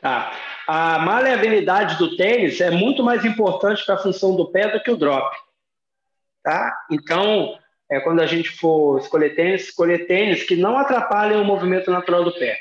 Tá. 0.00 0.32
A 0.66 0.98
maleabilidade 1.00 1.96
do 1.98 2.16
tênis 2.16 2.60
é 2.60 2.70
muito 2.70 3.02
mais 3.02 3.24
importante 3.24 3.84
para 3.84 3.96
a 3.96 3.98
função 3.98 4.36
do 4.36 4.50
pé 4.50 4.70
do 4.70 4.82
que 4.82 4.90
o 4.90 4.96
drop. 4.96 5.36
Tá? 6.42 6.76
Então, 6.90 7.56
é, 7.90 8.00
quando 8.00 8.20
a 8.20 8.26
gente 8.26 8.50
for 8.50 8.98
escolher 8.98 9.34
tênis, 9.34 9.64
escolher 9.64 10.06
tênis 10.06 10.42
que 10.42 10.56
não 10.56 10.76
atrapalhem 10.78 11.40
o 11.40 11.44
movimento 11.44 11.90
natural 11.90 12.24
do 12.24 12.32
pé. 12.32 12.58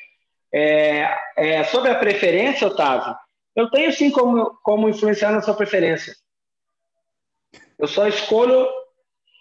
É, 0.53 1.17
é, 1.37 1.63
sobre 1.63 1.89
a 1.89 1.95
preferência, 1.95 2.67
Otávio, 2.67 3.15
Eu 3.55 3.69
tenho 3.69 3.91
sim 3.93 4.11
como, 4.11 4.57
como 4.63 4.89
influenciar 4.89 5.31
na 5.31 5.41
sua 5.41 5.53
preferência. 5.53 6.13
Eu 7.79 7.87
só 7.87 8.07
escolho 8.07 8.67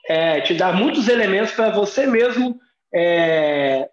é, 0.08 0.40
te 0.40 0.54
dar 0.54 0.74
muitos 0.74 1.08
elementos 1.08 1.52
para 1.52 1.70
você 1.70 2.06
mesmo 2.06 2.58
é, 2.94 3.88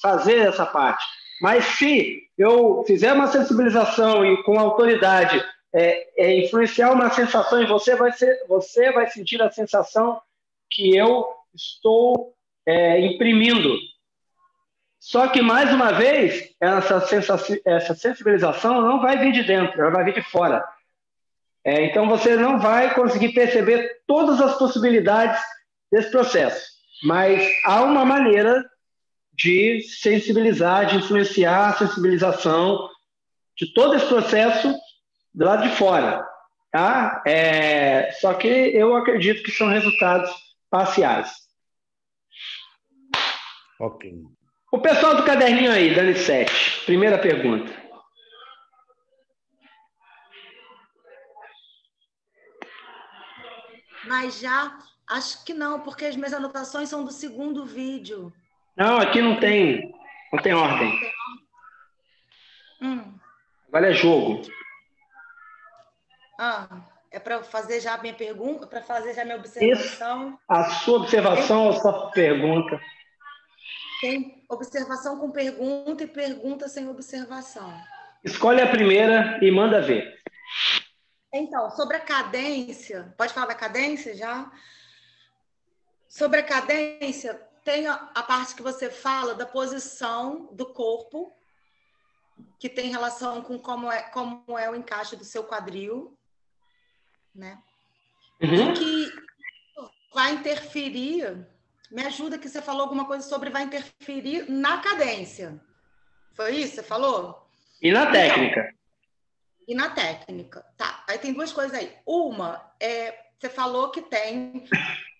fazer 0.00 0.38
essa 0.38 0.64
parte. 0.64 1.04
Mas 1.40 1.64
se 1.64 2.22
eu 2.38 2.84
fizer 2.86 3.12
uma 3.12 3.26
sensibilização 3.26 4.24
e 4.24 4.42
com 4.44 4.58
autoridade 4.58 5.44
é, 5.74 6.06
é, 6.16 6.44
influenciar 6.44 6.92
uma 6.92 7.10
sensação 7.10 7.62
em 7.62 7.66
você, 7.66 7.94
vai 7.94 8.12
ser, 8.12 8.46
você 8.48 8.92
vai 8.92 9.08
sentir 9.08 9.42
a 9.42 9.50
sensação 9.50 10.20
que 10.76 10.94
eu 10.94 11.24
estou 11.54 12.34
é, 12.66 13.00
imprimindo. 13.00 13.74
Só 15.00 15.28
que, 15.28 15.40
mais 15.40 15.72
uma 15.72 15.92
vez, 15.92 16.54
essa, 16.60 17.02
essa 17.64 17.94
sensibilização 17.94 18.82
não 18.82 19.00
vai 19.00 19.18
vir 19.18 19.32
de 19.32 19.42
dentro, 19.44 19.80
ela 19.80 19.90
vai 19.90 20.04
vir 20.04 20.14
de 20.14 20.22
fora. 20.22 20.62
É, 21.64 21.86
então, 21.86 22.06
você 22.08 22.36
não 22.36 22.58
vai 22.58 22.94
conseguir 22.94 23.30
perceber 23.30 24.02
todas 24.06 24.40
as 24.40 24.58
possibilidades 24.58 25.40
desse 25.90 26.10
processo. 26.10 26.62
Mas 27.04 27.42
há 27.64 27.82
uma 27.82 28.04
maneira 28.04 28.62
de 29.32 29.80
sensibilizar, 29.82 30.86
de 30.86 30.96
influenciar 30.96 31.68
a 31.68 31.74
sensibilização 31.74 32.88
de 33.56 33.72
todo 33.72 33.94
esse 33.94 34.06
processo 34.06 34.74
do 35.32 35.44
lado 35.44 35.62
de 35.62 35.74
fora. 35.76 36.26
Tá? 36.70 37.22
É, 37.26 38.10
só 38.20 38.34
que 38.34 38.48
eu 38.48 38.94
acredito 38.96 39.42
que 39.42 39.50
são 39.50 39.68
resultados 39.68 40.30
parciais. 40.70 41.30
Ok. 43.80 44.10
O 44.72 44.78
pessoal 44.80 45.16
do 45.16 45.24
caderninho 45.24 45.70
aí, 45.70 45.94
Dani 45.94 46.14
7, 46.14 46.84
primeira 46.84 47.18
pergunta. 47.18 47.72
Mas 54.06 54.40
já, 54.40 54.78
acho 55.08 55.44
que 55.44 55.52
não, 55.52 55.80
porque 55.80 56.04
as 56.04 56.16
minhas 56.16 56.32
anotações 56.32 56.88
são 56.88 57.04
do 57.04 57.10
segundo 57.10 57.64
vídeo. 57.64 58.32
Não, 58.76 58.98
aqui 58.98 59.20
não 59.20 59.38
tem, 59.40 59.92
não 60.32 60.42
tem 60.42 60.54
ordem. 60.54 60.92
Hum. 62.80 63.18
Agora 63.68 63.90
é 63.90 63.94
jogo. 63.94 64.42
Ah, 66.38 66.68
é 67.16 67.18
para 67.18 67.42
fazer 67.42 67.80
já 67.80 67.94
a 67.94 67.98
minha 68.02 68.12
pergunta, 68.12 68.66
para 68.66 68.82
fazer 68.82 69.14
já 69.14 69.22
a 69.22 69.24
minha 69.24 69.38
observação. 69.38 70.28
Isso. 70.28 70.38
A 70.46 70.64
sua 70.64 70.98
observação 70.98 71.64
ou 71.64 71.70
a 71.70 71.80
sua 71.80 72.10
pergunta? 72.10 72.78
Tem 74.02 74.44
observação 74.50 75.18
com 75.18 75.30
pergunta 75.30 76.04
e 76.04 76.06
pergunta 76.06 76.68
sem 76.68 76.86
observação. 76.88 77.72
Escolhe 78.22 78.60
a 78.60 78.68
primeira 78.68 79.38
e 79.42 79.50
manda 79.50 79.80
ver. 79.80 80.14
Então, 81.32 81.70
sobre 81.70 81.96
a 81.96 82.00
cadência, 82.00 83.14
pode 83.16 83.32
falar 83.32 83.46
da 83.46 83.54
cadência 83.54 84.14
já? 84.14 84.52
Sobre 86.06 86.40
a 86.40 86.42
cadência, 86.42 87.40
tem 87.64 87.86
a, 87.86 87.96
parte 88.26 88.54
que 88.54 88.62
você 88.62 88.90
fala 88.90 89.34
da 89.34 89.46
posição 89.46 90.50
do 90.52 90.66
corpo, 90.66 91.32
que 92.58 92.68
tem 92.68 92.90
relação 92.90 93.40
com 93.40 93.58
como 93.58 93.90
é, 93.90 94.02
como 94.02 94.58
é 94.58 94.68
o 94.70 94.74
encaixe 94.74 95.16
do 95.16 95.24
seu 95.24 95.44
quadril, 95.44 96.14
né? 97.36 97.58
Uhum. 98.40 98.72
E 98.72 98.74
que 98.74 99.12
vai 100.14 100.32
interferir. 100.32 101.46
Me 101.90 102.04
ajuda 102.04 102.38
que 102.38 102.48
você 102.48 102.60
falou 102.60 102.82
alguma 102.82 103.04
coisa 103.04 103.26
sobre 103.26 103.50
vai 103.50 103.62
interferir 103.62 104.50
na 104.50 104.78
cadência. 104.78 105.60
Foi 106.34 106.56
isso 106.56 106.76
você 106.76 106.82
falou? 106.82 107.48
E 107.80 107.92
na 107.92 108.10
técnica? 108.10 108.74
E 109.68 109.74
na 109.74 109.90
técnica. 109.90 110.64
Tá. 110.76 111.04
Aí 111.08 111.18
tem 111.18 111.32
duas 111.32 111.52
coisas 111.52 111.78
aí. 111.78 111.96
Uma 112.04 112.74
é 112.80 113.26
você 113.38 113.48
falou 113.50 113.90
que 113.90 114.02
tem 114.02 114.66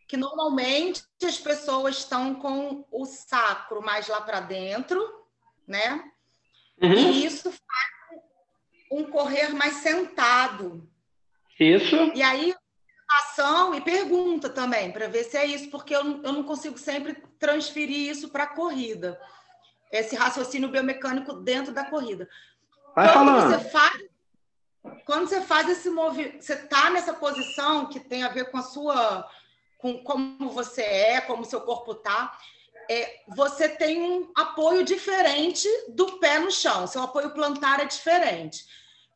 que 0.08 0.16
normalmente 0.16 1.02
as 1.22 1.38
pessoas 1.38 1.98
estão 1.98 2.34
com 2.34 2.84
o 2.90 3.04
sacro 3.04 3.82
mais 3.82 4.08
lá 4.08 4.20
para 4.20 4.40
dentro, 4.40 5.02
né? 5.66 6.12
Uhum. 6.80 6.92
E 6.92 7.26
isso 7.26 7.50
faz 7.50 8.22
um 8.90 9.04
correr 9.04 9.48
mais 9.48 9.74
sentado. 9.74 10.88
Isso. 11.58 11.96
E 12.14 12.22
aí, 12.22 12.54
ação 13.20 13.74
e 13.74 13.80
pergunta 13.80 14.48
também, 14.48 14.90
para 14.90 15.08
ver 15.08 15.24
se 15.24 15.36
é 15.36 15.46
isso, 15.46 15.70
porque 15.70 15.94
eu, 15.94 16.04
não- 16.04 16.22
eu 16.22 16.32
não 16.32 16.42
consigo 16.42 16.76
sempre 16.78 17.14
transferir 17.38 18.10
isso 18.10 18.28
para 18.28 18.44
a 18.44 18.54
corrida. 18.54 19.18
Esse 19.90 20.16
raciocínio 20.16 20.68
biomecânico 20.68 21.32
dentro 21.34 21.72
da 21.72 21.84
corrida. 21.84 22.28
Vai 22.94 23.12
quando 23.12 23.28
falando. 23.28 23.62
você 23.62 23.70
faz 23.70 24.06
quando 25.04 25.28
você 25.28 25.40
faz 25.40 25.68
esse 25.68 25.90
movimento, 25.90 26.42
você 26.42 26.54
está 26.54 26.90
nessa 26.90 27.12
posição 27.12 27.86
que 27.88 27.98
tem 28.00 28.22
a 28.22 28.28
ver 28.28 28.50
com 28.50 28.58
a 28.58 28.62
sua 28.62 29.28
com 29.78 30.02
como 30.02 30.48
você 30.50 30.82
é, 30.82 31.20
como 31.20 31.44
seu 31.44 31.60
corpo 31.60 31.94
tá, 31.94 32.36
é, 32.88 33.20
você 33.28 33.68
tem 33.68 34.00
um 34.00 34.30
apoio 34.34 34.84
diferente 34.84 35.68
do 35.88 36.18
pé 36.18 36.38
no 36.38 36.50
chão, 36.50 36.86
seu 36.86 37.02
apoio 37.02 37.30
plantar 37.30 37.80
é 37.80 37.84
diferente. 37.84 38.64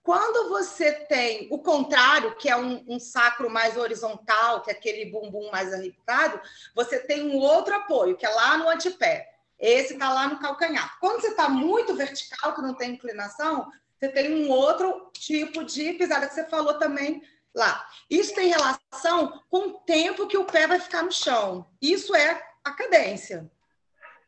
Quando 0.03 0.49
você 0.49 0.93
tem 0.93 1.47
o 1.51 1.59
contrário, 1.59 2.35
que 2.37 2.49
é 2.49 2.57
um, 2.57 2.85
um 2.89 2.99
sacro 2.99 3.51
mais 3.51 3.77
horizontal, 3.77 4.63
que 4.63 4.71
é 4.71 4.73
aquele 4.73 5.11
bumbum 5.11 5.51
mais 5.51 5.73
arrebitado, 5.73 6.41
você 6.75 6.99
tem 6.99 7.31
um 7.31 7.37
outro 7.37 7.75
apoio, 7.75 8.17
que 8.17 8.25
é 8.25 8.31
lá 8.31 8.57
no 8.57 8.69
antepé. 8.69 9.29
Esse 9.59 9.93
está 9.93 10.13
lá 10.13 10.27
no 10.27 10.39
calcanhar. 10.39 10.99
Quando 11.01 11.21
você 11.21 11.29
está 11.29 11.49
muito 11.49 11.95
vertical, 11.95 12.55
que 12.55 12.63
não 12.63 12.75
tem 12.75 12.93
inclinação, 12.93 13.71
você 13.99 14.09
tem 14.09 14.35
um 14.35 14.49
outro 14.49 15.11
tipo 15.13 15.63
de 15.63 15.93
pisada 15.93 16.27
que 16.27 16.35
você 16.35 16.49
falou 16.49 16.79
também 16.79 17.23
lá. 17.55 17.87
Isso 18.09 18.35
tem 18.35 18.49
relação 18.49 19.43
com 19.51 19.69
o 19.69 19.75
tempo 19.81 20.27
que 20.27 20.39
o 20.39 20.47
pé 20.47 20.67
vai 20.67 20.81
ficar 20.81 21.03
no 21.03 21.13
chão. 21.13 21.69
Isso 21.83 22.15
é 22.17 22.43
a 22.65 22.71
cadência. 22.71 23.51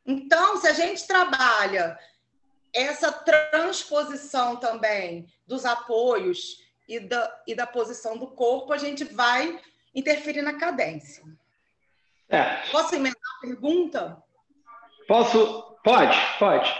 Então, 0.04 0.58
se 0.58 0.66
a 0.66 0.72
gente 0.72 1.06
trabalha 1.06 1.98
essa 2.72 3.12
transposição 3.12 4.56
também 4.56 5.26
dos 5.46 5.64
apoios 5.64 6.58
e 6.88 6.98
da, 7.00 7.42
e 7.46 7.54
da 7.54 7.66
posição 7.66 8.16
do 8.16 8.28
corpo, 8.28 8.72
a 8.72 8.78
gente 8.78 9.04
vai 9.04 9.60
interferir 9.94 10.42
na 10.42 10.54
cadência. 10.54 11.22
É. 12.28 12.66
Posso 12.70 12.94
emendar 12.94 13.20
a 13.38 13.40
pergunta? 13.42 14.22
Posso? 15.06 15.76
Pode, 15.84 16.16
pode. 16.38 16.72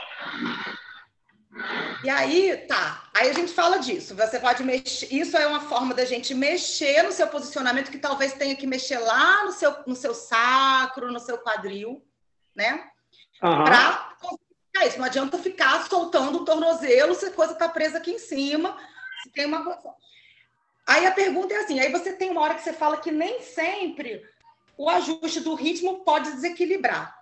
E 2.02 2.08
aí, 2.08 2.56
tá. 2.66 3.10
Aí 3.14 3.28
a 3.28 3.32
gente 3.32 3.52
fala 3.52 3.78
disso. 3.78 4.14
Você 4.16 4.40
pode 4.40 4.64
mexer. 4.64 5.12
Isso 5.12 5.36
é 5.36 5.46
uma 5.46 5.60
forma 5.60 5.92
da 5.92 6.04
gente 6.04 6.34
mexer 6.34 7.02
no 7.02 7.12
seu 7.12 7.26
posicionamento, 7.26 7.90
que 7.90 7.98
talvez 7.98 8.32
tenha 8.32 8.56
que 8.56 8.66
mexer 8.66 8.98
lá 8.98 9.44
no 9.44 9.52
seu, 9.52 9.76
no 9.86 9.94
seu 9.94 10.14
sacro, 10.14 11.12
no 11.12 11.20
seu 11.20 11.36
quadril, 11.38 12.02
né? 12.56 12.88
Aham. 13.42 13.64
Para 13.64 14.11
conseguir 14.82 14.88
isso. 14.88 14.98
Não 14.98 15.04
adianta 15.04 15.38
ficar 15.38 15.88
soltando 15.88 16.38
o 16.38 16.44
tornozelo 16.44 17.14
se 17.14 17.26
a 17.26 17.32
coisa 17.32 17.52
está 17.52 17.68
presa 17.68 17.98
aqui 17.98 18.12
em 18.12 18.18
cima. 18.18 18.76
Se 19.22 19.30
tem 19.30 19.46
uma 19.46 19.64
coisa. 19.64 19.94
Aí 20.86 21.06
a 21.06 21.12
pergunta 21.12 21.54
é 21.54 21.58
assim: 21.58 21.80
aí 21.80 21.90
você 21.92 22.12
tem 22.12 22.30
uma 22.30 22.40
hora 22.40 22.54
que 22.54 22.62
você 22.62 22.72
fala 22.72 22.96
que 22.96 23.10
nem 23.10 23.40
sempre 23.40 24.22
o 24.76 24.88
ajuste 24.88 25.40
do 25.40 25.54
ritmo 25.54 26.04
pode 26.04 26.32
desequilibrar. 26.32 27.16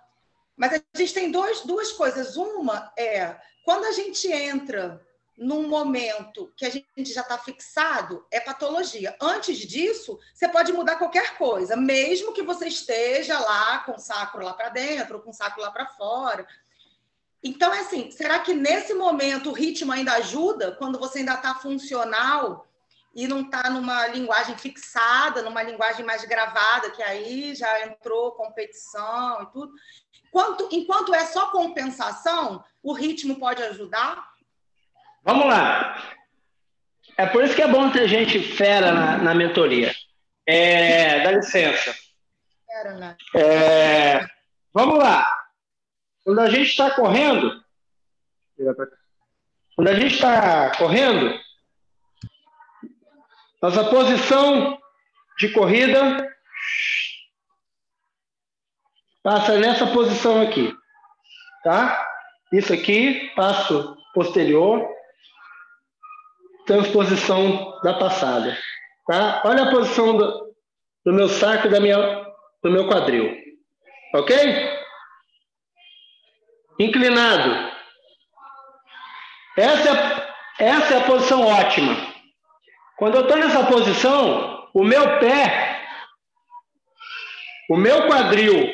Mas 0.55 0.73
a 0.73 0.97
gente 0.97 1.13
tem 1.13 1.31
dois, 1.31 1.61
duas 1.61 1.91
coisas. 1.91 2.35
Uma 2.35 2.91
é 2.97 3.35
quando 3.63 3.85
a 3.85 3.91
gente 3.91 4.31
entra 4.31 5.01
num 5.37 5.67
momento 5.67 6.53
que 6.55 6.65
a 6.65 6.69
gente 6.69 7.11
já 7.11 7.21
está 7.21 7.37
fixado, 7.37 8.25
é 8.29 8.39
patologia. 8.39 9.15
Antes 9.19 9.57
disso, 9.57 10.19
você 10.33 10.47
pode 10.47 10.71
mudar 10.71 10.97
qualquer 10.97 11.35
coisa, 11.35 11.75
mesmo 11.75 12.33
que 12.33 12.43
você 12.43 12.67
esteja 12.67 13.39
lá 13.39 13.79
com 13.79 13.93
o 13.93 13.99
sacro 13.99 14.43
lá 14.43 14.53
para 14.53 14.69
dentro, 14.69 15.15
ou 15.15 15.21
com 15.23 15.31
o 15.31 15.33
sacro 15.33 15.61
lá 15.61 15.71
para 15.71 15.87
fora. 15.87 16.45
Então, 17.43 17.73
é 17.73 17.79
assim, 17.79 18.11
será 18.11 18.39
que 18.39 18.53
nesse 18.53 18.93
momento 18.93 19.49
o 19.49 19.53
ritmo 19.53 19.91
ainda 19.91 20.13
ajuda, 20.13 20.73
quando 20.73 20.99
você 20.99 21.19
ainda 21.19 21.33
está 21.33 21.55
funcional 21.55 22.67
e 23.15 23.27
não 23.27 23.41
está 23.41 23.69
numa 23.69 24.07
linguagem 24.07 24.55
fixada, 24.57 25.41
numa 25.41 25.63
linguagem 25.63 26.05
mais 26.05 26.23
gravada, 26.25 26.91
que 26.91 27.01
aí 27.01 27.55
já 27.55 27.85
entrou 27.85 28.31
competição 28.33 29.41
e 29.41 29.45
tudo? 29.47 29.73
Enquanto, 30.27 30.69
enquanto 30.71 31.13
é 31.15 31.25
só 31.25 31.47
compensação, 31.47 32.63
o 32.81 32.93
ritmo 32.93 33.39
pode 33.39 33.61
ajudar? 33.63 34.23
Vamos 35.23 35.47
lá. 35.47 36.15
É 37.17 37.25
por 37.25 37.43
isso 37.43 37.55
que 37.55 37.61
é 37.61 37.67
bom 37.67 37.91
ter 37.91 38.07
gente 38.07 38.39
fera 38.39 38.91
na, 38.91 39.17
na 39.17 39.33
mentoria. 39.33 39.93
É, 40.45 41.21
dá 41.23 41.31
licença. 41.31 41.93
Era, 42.69 42.93
né? 42.93 43.17
É, 43.35 44.25
vamos 44.73 44.97
lá. 44.97 45.40
Quando 46.23 46.39
a 46.39 46.49
gente 46.49 46.69
está 46.69 46.91
correndo, 46.91 47.63
quando 49.75 49.87
a 49.87 49.93
gente 49.93 50.15
está 50.15 50.75
correndo, 50.77 51.39
nossa 53.61 53.83
posição 53.85 54.79
de 55.37 55.49
corrida 55.51 56.27
passa 59.23 59.57
nessa 59.57 59.87
posição 59.87 60.41
aqui, 60.41 60.75
tá? 61.63 62.07
Isso 62.51 62.73
aqui, 62.73 63.31
passo 63.35 63.97
posterior. 64.13 64.87
transposição 66.65 67.79
da 67.81 67.93
passada. 67.93 68.57
Tá? 69.07 69.41
Olha 69.45 69.63
a 69.63 69.71
posição 69.71 70.15
do, 70.15 70.55
do 71.05 71.13
meu 71.13 71.27
saco 71.27 71.67
da 71.69 71.79
minha, 71.79 71.97
do 72.63 72.71
meu 72.71 72.87
quadril. 72.87 73.35
Ok? 74.13 74.80
Inclinado. 76.81 77.71
Essa 79.55 79.89
é, 79.89 80.65
essa 80.65 80.93
é 80.95 80.97
a 80.97 81.05
posição 81.05 81.45
ótima. 81.45 81.95
Quando 82.97 83.15
eu 83.15 83.21
estou 83.21 83.37
nessa 83.37 83.63
posição, 83.67 84.67
o 84.73 84.83
meu 84.83 85.19
pé, 85.19 85.79
o 87.69 87.77
meu 87.77 88.07
quadril 88.07 88.73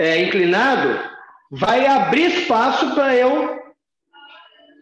é, 0.00 0.18
inclinado, 0.22 1.12
vai 1.52 1.86
abrir 1.86 2.32
espaço 2.32 2.92
para 2.92 3.14
eu 3.14 3.62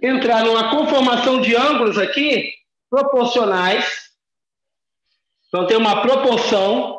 entrar 0.03 0.45
numa 0.45 0.71
conformação 0.71 1.43
de 1.43 1.55
ângulos 1.55 1.99
aqui 1.99 2.55
proporcionais. 2.89 4.11
Então, 5.49 5.67
tem 5.67 5.77
uma 5.77 6.01
proporção 6.01 6.92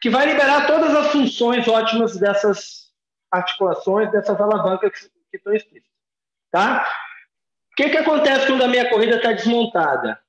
que 0.00 0.08
vai 0.08 0.26
liberar 0.26 0.66
todas 0.66 0.94
as 0.94 1.12
funções 1.12 1.68
ótimas 1.68 2.16
dessas 2.16 2.90
articulações, 3.30 4.10
dessas 4.10 4.40
alavancas 4.40 5.10
que 5.30 5.36
estão 5.36 5.52
escritas. 5.52 5.90
Tá? 6.50 6.84
O 7.72 7.76
que, 7.76 7.90
que 7.90 7.98
acontece 7.98 8.46
quando 8.46 8.64
a 8.64 8.68
minha 8.68 8.88
corrida 8.88 9.16
está 9.16 9.32
desmontada? 9.32 10.20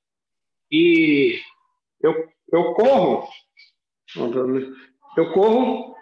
E 0.70 1.40
eu, 2.00 2.28
eu 2.52 2.74
corro, 2.74 3.28
eu 5.16 5.32
corro 5.32 5.96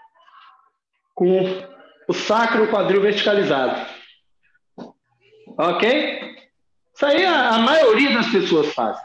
com 1.14 1.40
o 2.08 2.12
sacro 2.12 2.70
quadril 2.70 3.00
verticalizado. 3.00 3.86
Ok? 5.56 6.36
Isso 6.94 7.06
aí 7.06 7.24
a, 7.24 7.50
a 7.50 7.58
maioria 7.58 8.14
das 8.14 8.30
pessoas 8.30 8.72
fazem. 8.74 9.04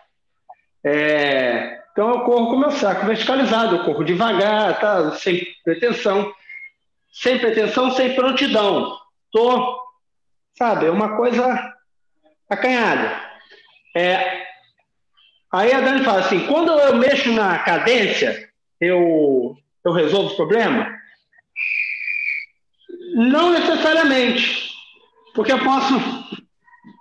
É, 0.83 1.81
então 1.95 2.09
eu 2.09 2.19
corro 2.25 2.47
com 2.47 2.55
o 2.57 2.59
meu 2.59 2.71
saco 2.71 3.05
verticalizado, 3.05 3.77
eu 3.77 3.85
corro 3.85 4.03
devagar, 4.03 4.77
tá? 4.81 5.11
sem 5.11 5.47
pretensão. 5.63 6.29
Sem 7.09 7.39
pretensão, 7.39 7.89
sem 7.91 8.13
prontidão. 8.13 8.97
Tô, 9.31 9.81
sabe, 10.57 10.87
é 10.87 10.91
uma 10.91 11.15
coisa 11.15 11.73
acanhada. 12.49 13.17
É, 13.95 14.45
aí 15.53 15.71
a 15.71 15.79
Dani 15.79 16.03
fala 16.03 16.19
assim, 16.19 16.45
quando 16.47 16.77
eu 16.77 16.97
mexo 16.97 17.31
na 17.31 17.59
cadência, 17.59 18.49
eu, 18.81 19.55
eu 19.85 19.93
resolvo 19.93 20.33
o 20.33 20.35
problema? 20.35 20.93
Não 23.13 23.51
necessariamente, 23.51 24.69
porque 25.33 25.53
eu 25.53 25.63
posso 25.63 25.93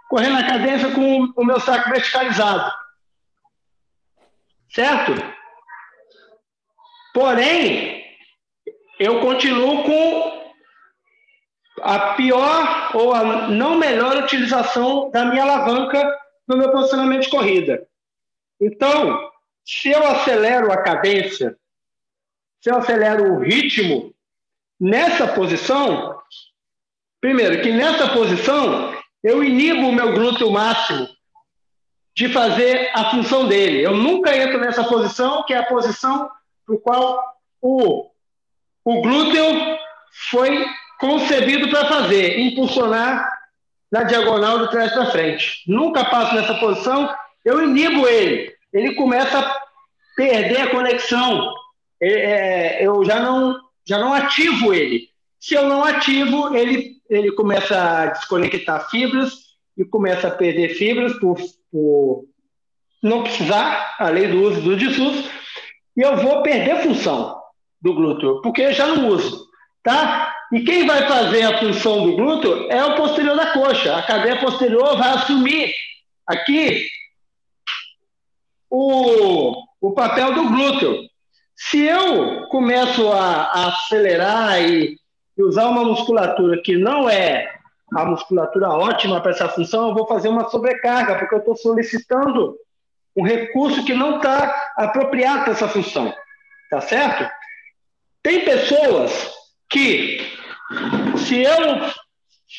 correr 0.09 0.28
na 0.28 0.46
cadência 0.46 0.92
com 0.92 1.33
o 1.37 1.44
meu 1.44 1.59
saco 1.59 1.90
verticalizado. 1.90 2.83
Certo? 4.74 5.12
Porém, 7.12 8.04
eu 8.98 9.20
continuo 9.20 9.84
com 9.84 10.44
a 11.80 12.14
pior 12.14 12.90
ou 12.96 13.14
a 13.14 13.48
não 13.48 13.76
melhor 13.76 14.16
utilização 14.16 15.10
da 15.10 15.24
minha 15.24 15.42
alavanca 15.42 16.18
no 16.48 16.56
meu 16.56 16.70
posicionamento 16.72 17.22
de 17.22 17.30
corrida. 17.30 17.87
Então, 18.60 19.30
se 19.64 19.90
eu 19.90 20.06
acelero 20.06 20.72
a 20.72 20.82
cadência, 20.82 21.56
se 22.60 22.70
eu 22.70 22.76
acelero 22.76 23.32
o 23.32 23.38
ritmo, 23.40 24.14
Nessa 24.80 25.28
posição, 25.28 26.20
primeiro, 27.20 27.62
que 27.62 27.72
nessa 27.72 28.12
posição 28.12 28.94
eu 29.22 29.42
inibo 29.42 29.88
o 29.88 29.92
meu 29.92 30.12
glúteo 30.12 30.50
máximo 30.50 31.08
de 32.14 32.29
fazer 32.29 32.90
a 32.94 33.11
função 33.11 33.48
dele. 33.48 33.83
Eu 33.83 33.96
nunca 33.96 34.37
entro 34.37 34.59
nessa 34.61 34.85
posição, 34.85 35.44
que 35.44 35.53
é 35.53 35.59
a 35.59 35.66
posição 35.66 36.31
no 36.68 36.79
qual 36.79 37.22
o, 37.61 38.11
o 38.85 39.03
glúteo 39.03 39.79
foi 40.31 40.64
concebido 41.00 41.68
para 41.68 41.87
fazer, 41.87 42.38
impulsionar 42.38 43.31
na 43.90 44.05
diagonal 44.05 44.59
do 44.59 44.68
trás 44.68 44.92
para 44.92 45.11
frente. 45.11 45.62
Nunca 45.66 46.05
passo 46.05 46.35
nessa 46.35 46.55
posição, 46.55 47.12
eu 47.44 47.62
inibo 47.62 48.07
ele. 48.07 48.55
Ele 48.72 48.94
começa 48.94 49.38
a 49.38 49.62
perder 50.16 50.62
a 50.62 50.70
conexão. 50.70 51.53
É, 52.00 52.81
é 52.81 52.87
eu 52.87 53.05
já 53.05 53.20
não 53.20 53.64
já 53.87 53.98
não 53.98 54.14
ativo 54.14 54.72
ele. 54.72 55.09
Se 55.38 55.55
eu 55.55 55.68
não 55.68 55.85
ativo, 55.85 56.57
ele, 56.57 56.96
ele 57.09 57.33
começa 57.33 57.79
a 57.79 58.07
desconectar 58.07 58.88
fibras 58.88 59.35
e 59.77 59.85
começa 59.85 60.29
a 60.29 60.31
perder 60.31 60.70
fibras 60.70 61.12
por, 61.18 61.37
por 61.74 62.26
não 63.02 63.24
precisar, 63.24 63.96
a 63.98 64.08
lei 64.08 64.28
do 64.28 64.42
uso 64.42 64.60
do 64.60 64.76
desuso, 64.76 65.28
e 65.96 66.02
eu 66.02 66.16
vou 66.18 66.40
perder 66.40 66.84
função 66.84 67.37
do 67.82 67.92
glúteo, 67.94 68.40
porque 68.42 68.62
eu 68.62 68.72
já 68.72 68.87
não 68.87 69.08
uso, 69.08 69.44
tá? 69.82 70.32
E 70.52 70.60
quem 70.60 70.87
vai 70.87 71.08
fazer 71.08 71.42
a 71.42 71.58
função 71.58 72.04
do 72.04 72.14
glúteo 72.14 72.70
é 72.70 72.84
o 72.84 72.94
posterior 72.94 73.37
da 73.37 73.52
coxa. 73.52 73.96
A 73.96 74.02
cadeia 74.02 74.38
posterior 74.38 74.96
vai 74.96 75.08
assumir 75.10 75.74
aqui 76.24 76.87
o, 78.70 79.52
o 79.80 79.92
papel 79.94 80.32
do 80.32 80.48
glúteo. 80.48 81.08
Se 81.56 81.82
eu 81.82 82.46
começo 82.46 83.10
a, 83.10 83.42
a 83.46 83.68
acelerar 83.68 84.62
e, 84.62 84.96
e, 85.37 85.42
usar 85.42 85.66
uma 85.66 85.84
musculatura 85.84 86.62
que 86.62 86.76
não 86.76 87.10
é 87.10 87.52
a 87.94 88.04
musculatura 88.04 88.68
ótima 88.70 89.20
para 89.20 89.30
essa 89.30 89.48
função, 89.48 89.88
eu 89.88 89.94
vou 89.94 90.07
fazer 90.07 90.28
uma 90.28 90.48
sobrecarga, 90.48 91.16
porque 91.16 91.35
eu 91.35 91.38
estou 91.38 91.57
solicitando 91.57 92.57
um 93.16 93.22
recurso 93.22 93.85
que 93.85 93.94
não 93.94 94.16
está 94.16 94.72
apropriado 94.76 95.44
para 95.44 95.52
essa 95.52 95.68
função. 95.68 96.12
Tá 96.70 96.80
certo? 96.80 97.30
Tem 98.22 98.44
pessoas 98.44 99.33
que, 99.70 100.18
se 101.18 101.42
eu 101.42 101.80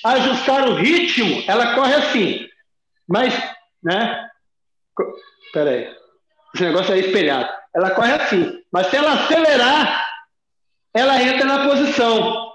ajustar 0.06 0.70
o 0.70 0.76
ritmo, 0.76 1.44
ela 1.48 1.76
corre 1.76 1.96
assim. 1.96 2.48
Mas, 3.08 3.34
né? 3.84 4.30
Peraí. 5.52 5.94
Esse 6.54 6.64
negócio 6.64 6.94
é 6.94 7.00
espelhado. 7.00 7.50
Ela 7.76 7.92
corre 7.92 8.14
assim. 8.14 8.64
Mas 8.72 8.88
se 8.88 8.96
ela 8.96 9.14
acelerar, 9.14 10.08
ela 10.94 11.22
entra 11.22 11.46
na 11.46 11.68
posição. 11.68 12.46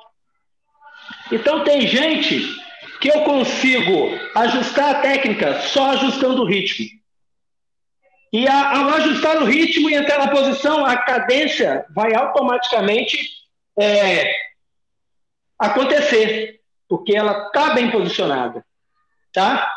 Então 1.31 1.63
tem 1.65 1.87
gente 1.87 2.60
que 3.01 3.09
eu 3.09 3.25
consigo 3.25 4.11
ajustar 4.35 4.97
a 4.97 5.01
técnica 5.01 5.61
só 5.63 5.93
ajustando 5.93 6.43
o 6.43 6.47
ritmo. 6.47 6.87
E 8.33 8.47
ao 8.47 8.89
ajustar 8.91 9.43
o 9.43 9.47
ritmo 9.47 9.91
e 9.91 9.95
entrar 9.95 10.19
na 10.19 10.31
posição, 10.31 10.85
a 10.85 10.97
cadência 10.97 11.85
vai 11.91 12.15
automaticamente 12.15 13.19
é, 13.79 14.33
acontecer, 15.59 16.61
porque 16.89 17.17
ela 17.17 17.47
está 17.47 17.71
bem 17.71 17.91
posicionada. 17.91 18.65
Tá? 19.33 19.69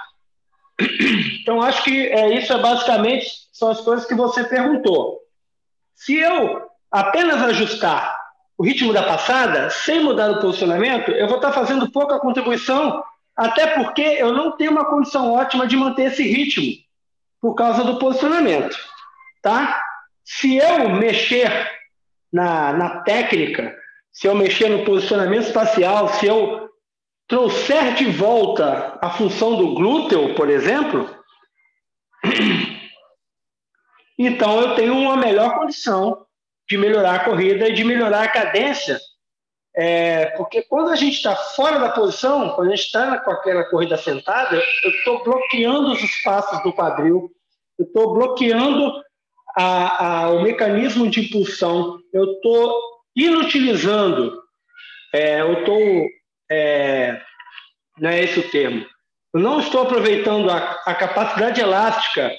Então, 1.42 1.62
acho 1.62 1.84
que 1.84 2.08
é, 2.08 2.38
isso 2.38 2.52
é 2.52 2.58
basicamente 2.58 3.28
são 3.52 3.70
as 3.70 3.82
coisas 3.82 4.06
que 4.06 4.16
você 4.16 4.44
perguntou. 4.44 5.20
Se 5.96 6.16
eu 6.16 6.70
apenas 6.92 7.42
ajustar 7.42 8.20
o 8.58 8.64
ritmo 8.64 8.94
da 8.94 9.04
passada, 9.04 9.70
sem 9.70 10.04
mudar 10.04 10.32
o 10.32 10.40
posicionamento, 10.40 11.12
eu 11.12 11.28
vou 11.28 11.38
estar 11.38 11.52
fazendo 11.52 11.92
pouca 11.92 12.20
contribuição, 12.20 13.04
até 13.36 13.67
porque 13.67 14.02
eu 14.02 14.32
não 14.32 14.56
tenho 14.56 14.72
uma 14.72 14.86
condição 14.86 15.34
ótima 15.34 15.67
de 15.67 15.76
manter 15.76 16.12
esse 16.12 16.24
ritmo, 16.24 16.72
por 17.41 17.56
causa 17.56 17.84
do 17.84 17.98
posicionamento. 17.98 18.78
Tá? 19.41 19.82
Se 20.24 20.58
eu 20.58 20.89
mexer 20.89 21.52
na, 22.32 22.74
na 22.74 23.02
técnica, 23.02 23.76
se 24.12 24.28
eu 24.28 24.36
mexer 24.36 24.69
no 24.69 24.86
posicionamento 24.86 25.48
espacial, 25.48 26.08
se 26.10 26.28
eu 26.28 26.69
trouxer 27.28 27.96
de 27.96 28.06
volta 28.06 28.98
a 29.02 29.10
função 29.10 29.56
do 29.56 29.74
glúteo, 29.74 30.36
por 30.36 30.50
exemplo, 30.50 31.10
então 34.17 34.62
eu 34.62 34.76
tenho 34.76 34.98
uma 34.98 35.17
melhor 35.17 35.56
condição 35.56 36.26
de 36.69 36.78
melhorar 36.78 37.15
a 37.15 37.24
corrida 37.26 37.67
e 37.67 37.74
de 37.74 37.84
melhorar 37.84 38.24
a 38.24 38.28
cadência. 38.28 39.00
É, 39.76 40.28
porque 40.38 40.62
quando 40.64 40.90
a 40.90 40.96
gente 40.96 41.16
está 41.16 41.36
fora 41.36 41.80
da 41.80 41.90
posição, 41.90 42.52
quando 42.52 42.68
a 42.72 42.76
gente 42.76 42.86
está 42.86 43.18
com 43.20 43.32
aquela 43.32 43.64
corrida 43.66 43.98
sentada, 43.98 44.56
eu 44.84 44.92
estou 44.92 45.24
bloqueando 45.24 45.92
os 45.92 46.02
espaços 46.02 46.62
do 46.62 46.72
quadril, 46.72 47.32
eu 47.80 47.86
estou 47.86 48.14
bloqueando 48.14 48.94
a, 49.58 50.06
a, 50.06 50.30
o 50.30 50.44
mecanismo 50.44 51.10
de 51.10 51.22
impulsão, 51.22 52.00
eu 52.14 52.34
estou 52.34 52.82
inutilizando, 53.16 54.44
é, 55.14 55.42
eu 55.42 55.54
estou, 55.60 56.08
é, 56.52 57.22
não 57.98 58.10
é 58.10 58.24
esse 58.24 58.40
o 58.40 58.50
termo, 58.52 58.86
eu 59.34 59.40
não 59.40 59.60
estou 59.60 59.82
aproveitando 59.82 60.52
a, 60.52 60.58
a 60.86 60.94
capacidade 60.94 61.60
elástica 61.60 62.32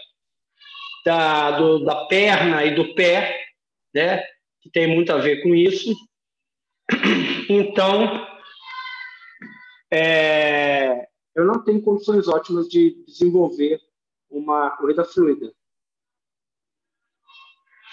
da, 1.05 1.51
do, 1.51 1.85
da 1.85 2.07
perna 2.07 2.65
e 2.65 2.75
do 2.75 2.95
pé, 2.95 3.41
né? 3.93 4.23
que 4.63 4.71
tem 4.71 4.87
muito 4.87 5.13
a 5.13 5.19
ver 5.19 5.43
com 5.43 5.55
isso. 5.55 5.95
Então, 7.49 8.27
é, 9.93 11.07
eu 11.35 11.45
não 11.45 11.63
tenho 11.63 11.83
condições 11.83 12.29
ótimas 12.29 12.69
de 12.69 13.05
desenvolver 13.07 13.81
uma 14.31 14.71
corrida 14.71 15.05
fluida. 15.05 15.53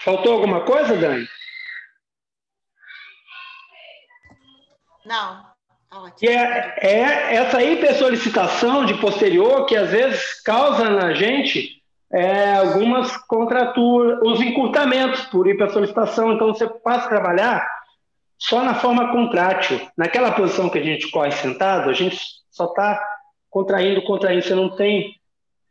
Faltou 0.00 0.32
alguma 0.32 0.64
coisa, 0.64 0.96
Dani? 0.96 1.26
Não. 5.04 5.52
Ótimo. 5.92 6.16
E 6.22 6.28
é, 6.28 6.74
é 6.78 7.34
essa 7.34 7.62
hipersolicitação 7.62 8.86
de 8.86 8.94
posterior 8.94 9.66
que 9.66 9.76
às 9.76 9.90
vezes 9.90 10.40
causa 10.42 10.88
na 10.88 11.12
gente 11.12 11.82
é, 12.10 12.56
algumas 12.56 13.16
contraturas, 13.26 14.18
os 14.22 14.40
encurtamentos 14.40 15.22
por 15.26 15.46
hipersolicitação. 15.46 16.32
Então 16.32 16.48
você 16.48 16.66
passa 16.66 17.06
a 17.06 17.10
trabalhar 17.10 17.81
só 18.42 18.64
na 18.64 18.74
forma 18.74 19.12
contrátil. 19.12 19.80
Naquela 19.96 20.32
posição 20.32 20.68
que 20.68 20.78
a 20.78 20.82
gente 20.82 21.10
corre 21.10 21.30
sentado, 21.30 21.88
a 21.88 21.92
gente 21.92 22.18
só 22.50 22.66
está 22.66 23.00
contraindo, 23.48 24.02
contraindo. 24.02 24.42
Você 24.42 24.54
não 24.54 24.74
tem 24.74 25.14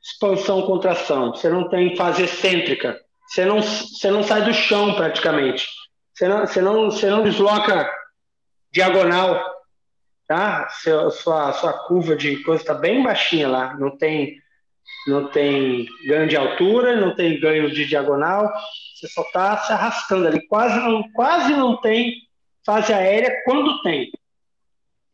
expansão, 0.02 0.62
contração. 0.62 1.34
Você 1.34 1.50
não 1.50 1.68
tem 1.70 1.96
fase 1.98 2.24
excêntrica. 2.24 2.98
Você 3.28 3.46
não, 3.46 3.62
você 3.62 4.10
não 4.10 4.24
sai 4.24 4.44
do 4.44 4.54
chão 4.54 4.96
praticamente. 4.96 5.68
Você 6.14 6.28
não, 6.28 6.40
você 6.48 6.62
não, 6.62 6.86
você 6.86 7.10
não 7.10 7.24
desloca 7.24 7.92
diagonal, 8.72 9.44
tá? 10.26 10.70
Sua, 10.70 11.52
sua 11.52 11.74
curva 11.88 12.16
de 12.16 12.42
coisa 12.44 12.64
está 12.64 12.74
bem 12.74 13.04
baixinha 13.04 13.50
lá. 13.50 13.74
Não 13.78 13.98
tem, 13.98 14.38
não 15.08 15.28
tem 15.28 15.86
ganho 16.08 16.28
de 16.28 16.38
altura, 16.38 16.96
não 16.96 17.14
tem 17.16 17.38
ganho 17.38 17.70
de 17.70 17.86
diagonal. 17.86 18.50
Você 18.96 19.10
só 19.10 19.24
está 19.24 19.58
se 19.58 19.74
arrastando 19.74 20.28
ali. 20.28 20.48
Quase 20.48 20.80
não, 20.80 21.04
quase 21.12 21.54
não 21.54 21.76
tem 21.76 22.31
fase 22.66 22.94
aérea 22.94 23.42
quando 23.44 23.82
tem. 23.82 24.12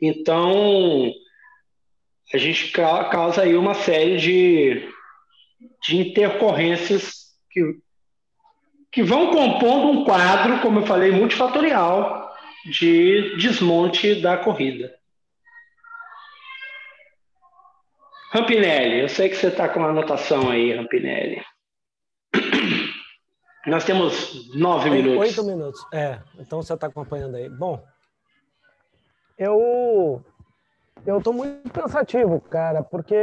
Então, 0.01 1.12
a 2.33 2.38
gente 2.38 2.71
causa 2.71 3.41
aí 3.41 3.55
uma 3.55 3.73
série 3.73 4.17
de, 4.17 4.89
de 5.83 5.97
intercorrências 5.97 7.27
que, 7.49 7.62
que 8.91 9.03
vão 9.03 9.31
compondo 9.31 9.89
um 9.89 10.05
quadro, 10.05 10.60
como 10.62 10.79
eu 10.79 10.86
falei, 10.86 11.12
multifatorial 11.12 12.27
de 12.65 13.38
desmonte 13.38 14.15
da 14.15 14.38
corrida. 14.38 14.93
Rampinelli, 18.31 18.99
eu 18.99 19.10
sei 19.10 19.29
que 19.29 19.36
você 19.36 19.47
está 19.47 19.69
com 19.69 19.79
uma 19.79 19.89
anotação 19.89 20.49
aí, 20.49 20.73
Rampinelli. 20.73 21.41
Nós 23.67 23.84
temos 23.84 24.49
nove 24.56 24.89
minutos. 24.89 25.19
Oito 25.19 25.43
minutos, 25.43 25.86
é. 25.93 26.21
Então 26.39 26.62
você 26.62 26.73
está 26.73 26.88
acompanhando 26.88 27.36
aí. 27.36 27.49
Bom, 27.49 27.86
eu 29.38 30.23
eu 31.06 31.17
estou 31.17 31.34
muito 31.34 31.69
pensativo, 31.69 32.39
cara, 32.39 32.82
porque 32.82 33.15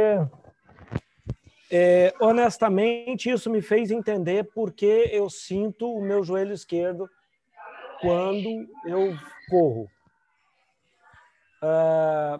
é, 1.71 2.13
honestamente 2.21 3.27
isso 3.27 3.49
me 3.49 3.59
fez 3.59 3.89
entender 3.89 4.47
porque 4.53 5.09
eu 5.11 5.31
sinto 5.31 5.91
o 5.91 6.01
meu 6.01 6.23
joelho 6.23 6.53
esquerdo 6.53 7.09
quando 7.99 8.67
eu 8.85 9.15
corro. 9.49 9.87
Uh, 11.63 12.39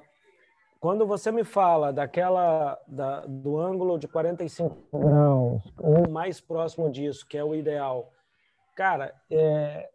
quando 0.85 1.03
você 1.03 1.31
me 1.31 1.43
fala 1.43 1.91
daquela 1.91 2.79
da, 2.87 3.21
do 3.21 3.57
ângulo 3.57 3.97
de 3.97 4.07
45 4.07 4.99
graus 4.99 5.63
ou 5.79 6.07
mais 6.07 6.39
próximo 6.39 6.91
disso, 6.91 7.25
que 7.27 7.35
é 7.35 7.43
o 7.43 7.55
ideal, 7.55 8.11
cara, 8.75 9.11
é, 9.31 9.89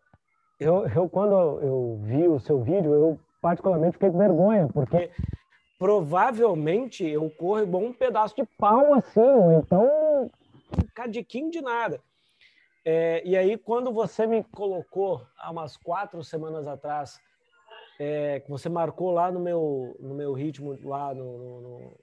eu, 0.58 0.88
eu 0.88 1.08
quando 1.08 1.60
eu 1.60 2.00
vi 2.02 2.26
o 2.26 2.40
seu 2.40 2.60
vídeo, 2.60 2.92
eu 2.92 3.20
particularmente 3.40 3.92
fiquei 3.92 4.10
com 4.10 4.18
vergonha, 4.18 4.66
porque 4.66 5.12
provavelmente 5.78 7.06
eu 7.06 7.30
corro 7.38 7.62
igual 7.62 7.84
um 7.84 7.92
pedaço 7.92 8.34
de 8.34 8.44
pau 8.58 8.92
assim, 8.94 9.20
então 9.62 10.28
um 10.76 10.86
cadiquinho 10.92 11.52
de 11.52 11.60
nada. 11.60 12.00
É, 12.84 13.22
e 13.24 13.36
aí, 13.36 13.56
quando 13.56 13.92
você 13.92 14.26
me 14.26 14.42
colocou 14.42 15.24
há 15.38 15.52
umas 15.52 15.76
quatro 15.76 16.24
semanas 16.24 16.66
atrás, 16.66 17.20
é, 18.00 18.40
que 18.40 18.48
você 18.48 18.66
marcou 18.70 19.10
lá 19.10 19.30
no 19.30 19.38
meu, 19.38 19.94
no 20.00 20.14
meu 20.14 20.32
ritmo, 20.32 20.74
lá 20.82 21.14
no, 21.14 21.38
no, 21.38 21.60
no 21.60 22.00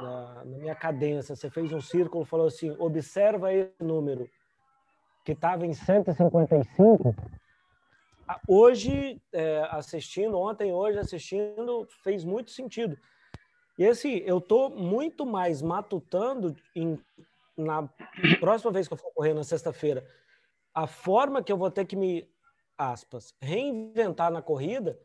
na, 0.00 0.44
na, 0.44 0.58
minha 0.58 0.74
cadência, 0.76 1.34
você 1.34 1.50
fez 1.50 1.72
um 1.72 1.80
círculo, 1.80 2.24
falou 2.24 2.46
assim: 2.46 2.70
observa 2.78 3.48
o 3.80 3.84
número 3.84 4.30
que 5.24 5.32
estava 5.32 5.66
em 5.66 5.74
155. 5.74 7.16
Hoje, 8.46 9.20
é, 9.32 9.66
assistindo, 9.72 10.38
ontem, 10.38 10.72
hoje, 10.72 11.00
assistindo, 11.00 11.84
fez 12.04 12.24
muito 12.24 12.52
sentido. 12.52 12.96
E 13.76 13.84
assim, 13.84 14.18
eu 14.18 14.38
estou 14.38 14.70
muito 14.70 15.26
mais 15.26 15.60
matutando 15.60 16.54
em, 16.76 16.96
na 17.56 17.88
próxima 18.38 18.70
vez 18.70 18.86
que 18.86 18.94
eu 18.94 18.98
for 18.98 19.12
correr 19.12 19.34
na 19.34 19.42
sexta-feira, 19.42 20.06
a 20.72 20.86
forma 20.86 21.42
que 21.42 21.50
eu 21.50 21.56
vou 21.56 21.72
ter 21.72 21.84
que 21.86 21.96
me, 21.96 22.30
aspas, 22.78 23.34
reinventar 23.42 24.30
na 24.30 24.40
corrida 24.40 24.96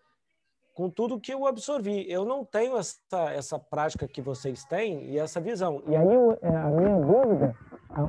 com 0.76 0.90
tudo 0.90 1.20
que 1.20 1.34
eu 1.34 1.48
absorvi. 1.48 2.06
Eu 2.12 2.26
não 2.26 2.44
tenho 2.44 2.78
essa, 2.78 3.32
essa 3.32 3.58
prática 3.58 4.08
que 4.08 4.22
vocês 4.22 4.66
têm 4.66 5.06
e 5.06 5.18
essa 5.18 5.40
visão. 5.40 5.82
E 5.88 5.96
aí 5.96 6.08
é, 6.42 6.48
a 6.50 6.68
minha 6.68 7.00
dúvida, 7.00 7.56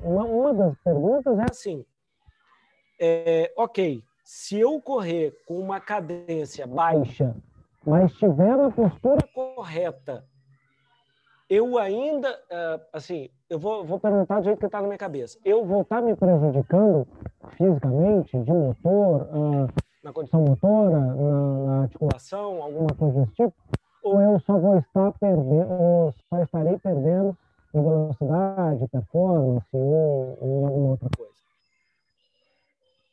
uma, 0.03 0.25
uma 0.25 0.53
das 0.53 0.77
perguntas 0.83 1.39
é 1.39 1.45
assim, 1.49 1.87
é, 3.01 3.53
ok, 3.57 4.03
se 4.25 4.59
eu 4.59 4.81
correr 4.81 5.33
com 5.47 5.59
uma 5.61 5.81
cadência 5.81 6.67
baixa, 6.67 7.37
mas 7.87 8.13
tiver 8.15 8.59
a 8.59 8.71
postura 8.71 9.23
correta, 9.33 10.25
eu 11.49 11.79
ainda, 11.79 12.37
assim, 12.93 13.31
eu 13.49 13.61
vou, 13.61 13.85
vou 13.85 14.01
perguntar 14.01 14.41
do 14.41 14.47
jeito 14.47 14.59
que 14.59 14.67
está 14.67 14.81
na 14.81 14.89
minha 14.89 14.99
cabeça. 14.99 15.39
Eu 15.45 15.65
vou 15.65 15.83
estar 15.83 16.01
tá 16.01 16.03
me 16.03 16.17
prejudicando 16.17 17.07
fisicamente, 17.57 18.37
de 18.37 18.53
motor, 18.53 19.29
uh, 19.31 19.86
na 20.07 20.13
condição 20.13 20.41
motora, 20.41 21.01
na, 21.01 21.67
na, 21.67 21.83
articulação, 21.83 22.63
alguma 22.63 22.95
coisa 22.95 23.21
desse 23.21 23.33
tipo? 23.33 23.55
Ou 24.05 24.21
eu 24.21 24.41
só 24.41 24.57
vou 24.57 24.79
estar 24.79 25.13
perdendo, 25.19 25.69
ou 25.69 26.15
só 26.31 26.43
estarei 26.43 26.79
perdendo 26.79 27.37
em 27.75 27.83
velocidade, 27.83 28.89
performance 28.89 29.67
ou, 29.73 30.39
ou 30.41 30.67
alguma 30.67 30.91
outra 30.91 31.09
coisa? 31.17 31.33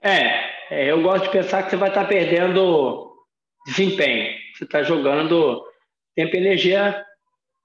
É, 0.01 0.51
é, 0.69 0.91
eu 0.91 1.01
gosto 1.01 1.23
de 1.23 1.31
pensar 1.31 1.63
que 1.63 1.71
você 1.71 1.77
vai 1.77 1.89
estar 1.89 2.07
perdendo 2.07 3.11
desempenho. 3.65 4.37
Você 4.53 4.65
está 4.65 4.83
jogando 4.83 5.65
tempo 6.15 6.35
e 6.35 6.39
energia 6.39 7.03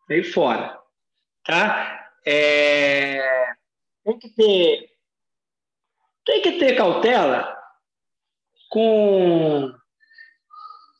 meio 0.09 0.25
fora, 0.33 0.79
tá? 1.45 2.09
É, 2.27 3.53
tem 4.05 4.19
que 4.19 4.31
ter 4.31 4.89
tem 6.25 6.43
que 6.43 6.53
ter 6.59 6.77
cautela 6.77 7.58
com 8.69 9.73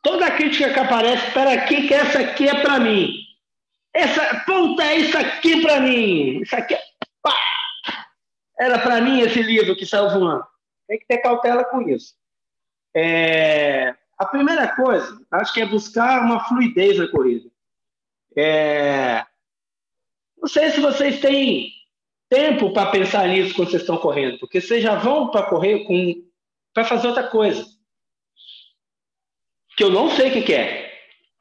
toda 0.03 0.27
a 0.27 0.37
crítica 0.37 0.73
que 0.73 0.81
aparece. 0.81 1.27
Espera 1.27 1.53
aqui, 1.53 1.87
que 1.87 1.95
essa 1.95 2.21
aqui 2.21 2.49
é 2.49 2.61
para 2.61 2.79
mim. 2.79 3.13
Essa 3.95 4.45
puta 4.45 4.83
é 4.85 4.97
isso 4.97 5.17
aqui 5.17 5.61
para 5.61 5.81
mim. 5.81 6.41
Isso 6.43 6.55
aqui 6.55 6.75
é, 6.75 6.83
pá, 7.23 7.35
era 8.59 8.79
para 8.79 9.01
mim 9.01 9.21
esse 9.21 9.43
livro 9.43 9.77
que 9.77 9.87
saiu 9.87 10.11
voando. 10.11 10.45
Tem 10.87 10.99
que 10.99 11.07
ter 11.07 11.19
cautela 11.19 11.65
com 11.65 11.83
isso. 11.83 12.15
É, 12.95 13.95
a 14.17 14.27
primeira 14.27 14.69
coisa, 14.75 15.21
acho 15.31 15.53
que 15.53 15.61
é 15.61 15.67
buscar 15.67 16.23
uma 16.23 16.45
fluidez 16.49 16.99
na 16.99 17.09
corrida. 17.09 17.49
É, 18.37 19.25
não 20.37 20.49
sei 20.49 20.71
se 20.71 20.81
vocês 20.81 21.21
têm 21.21 21.73
tempo 22.29 22.73
para 22.73 22.91
pensar 22.91 23.27
nisso 23.29 23.55
quando 23.55 23.71
vocês 23.71 23.83
estão 23.83 23.97
correndo, 23.99 24.39
porque 24.39 24.61
vocês 24.61 24.83
já 24.83 24.95
vão 24.95 25.31
para 25.31 25.47
correr 25.47 25.85
com 25.85 26.28
para 26.79 26.85
fazer 26.85 27.09
outra 27.09 27.25
coisa. 27.25 27.65
Que 29.77 29.83
eu 29.83 29.91
não 29.91 30.11
sei 30.11 30.31
o 30.31 30.33
que, 30.33 30.43
que 30.43 30.55
é. 30.55 30.93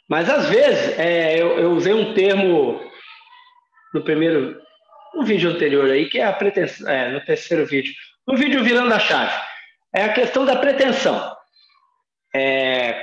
Mas 0.09 0.27
às 0.29 0.49
vezes 0.49 0.97
é, 0.97 1.39
eu, 1.39 1.59
eu, 1.59 1.71
usei 1.73 1.93
um 1.93 2.13
termo 2.15 2.81
no 3.93 4.03
primeiro, 4.03 4.59
no 5.13 5.23
vídeo 5.23 5.51
anterior 5.51 5.89
aí, 5.91 6.09
que 6.09 6.19
é 6.19 6.25
a 6.25 6.33
pretensão, 6.33 6.89
é, 6.89 7.11
no 7.11 7.23
terceiro 7.23 7.67
vídeo, 7.67 7.93
no 8.27 8.35
vídeo 8.35 8.63
virando 8.63 8.91
a 8.93 8.99
chave. 8.99 9.33
É 9.93 10.05
a 10.05 10.13
questão 10.13 10.43
da 10.43 10.55
pretensão. 10.55 11.35
É, 12.35 12.99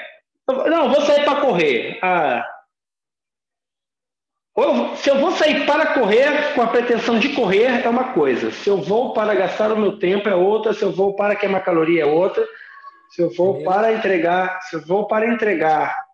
não, 0.49 0.91
vou 0.91 1.03
sair 1.03 1.25
para 1.25 1.41
correr. 1.41 2.01
Ah, 2.03 2.45
se 4.97 5.11
eu 5.11 5.19
vou 5.19 5.33
sair 5.33 5.67
para 5.67 5.95
correr 5.95 6.55
com 6.55 6.63
a 6.63 6.69
pretensão 6.69 7.19
de 7.19 7.31
correr 7.31 7.85
é 7.85 7.89
uma 7.89 8.13
coisa. 8.13 8.53
Se 8.53 8.71
eu 8.71 8.77
vou 8.77 9.13
para 9.13 9.35
gastar 9.35 9.73
o 9.73 9.77
meu 9.77 9.99
tempo 9.99 10.29
é 10.29 10.35
outra. 10.35 10.73
Se 10.73 10.83
eu 10.83 10.93
vou 10.93 11.17
para 11.17 11.35
queimar 11.35 11.65
caloria 11.65 12.03
é 12.03 12.07
outra. 12.07 12.47
Se 13.11 13.23
eu 13.23 13.31
vou 13.31 13.65
para 13.65 13.93
entregar, 13.93 14.61
se 14.63 14.77
eu 14.77 14.81
vou 14.87 15.07
para 15.09 15.27
entregar. 15.27 16.05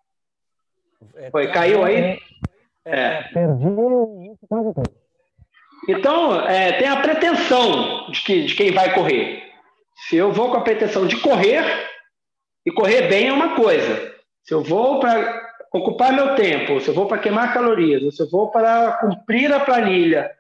É, 1.16 1.30
Foi, 1.30 1.50
caiu 1.52 1.84
aí? 1.84 2.18
É. 2.84 3.00
é. 3.00 3.22
Perdi 3.32 4.36
quase 4.48 4.74
tudo. 4.74 4.90
Então, 5.88 6.46
é, 6.46 6.72
tem 6.72 6.88
a 6.88 7.00
pretensão 7.00 8.10
de, 8.10 8.22
que, 8.22 8.44
de 8.44 8.54
quem 8.54 8.70
vai 8.70 8.94
correr. 8.94 9.42
Se 10.08 10.16
eu 10.16 10.32
vou 10.32 10.50
com 10.50 10.58
a 10.58 10.62
pretensão 10.62 11.06
de 11.06 11.16
correr, 11.20 11.64
e 12.64 12.70
correr 12.70 13.08
bem 13.08 13.28
é 13.28 13.32
uma 13.32 13.54
coisa. 13.54 14.14
Se 14.44 14.54
eu 14.54 14.62
vou 14.62 15.00
para 15.00 15.49
ocupar 15.72 16.12
meu 16.12 16.34
tempo, 16.34 16.80
se 16.80 16.88
eu 16.88 16.94
vou 16.94 17.06
para 17.06 17.18
queimar 17.18 17.54
calorias, 17.54 18.16
se 18.16 18.22
eu 18.22 18.28
vou 18.28 18.50
para 18.50 18.92
cumprir 18.94 19.52
a 19.52 19.60
planilha. 19.60 20.30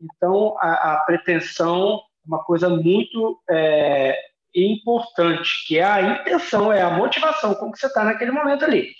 Então, 0.00 0.56
a, 0.60 0.94
a 0.94 0.96
pretensão 0.98 1.96
é 1.96 2.28
uma 2.28 2.44
coisa 2.44 2.68
muito 2.68 3.40
é, 3.50 4.16
importante, 4.54 5.66
que 5.66 5.78
é 5.78 5.84
a 5.84 6.00
intenção, 6.00 6.72
é 6.72 6.80
a 6.80 6.90
motivação 6.90 7.54
com 7.54 7.72
que 7.72 7.78
você 7.78 7.86
está 7.86 8.04
naquele 8.04 8.30
momento 8.30 8.64
ali. 8.64 8.92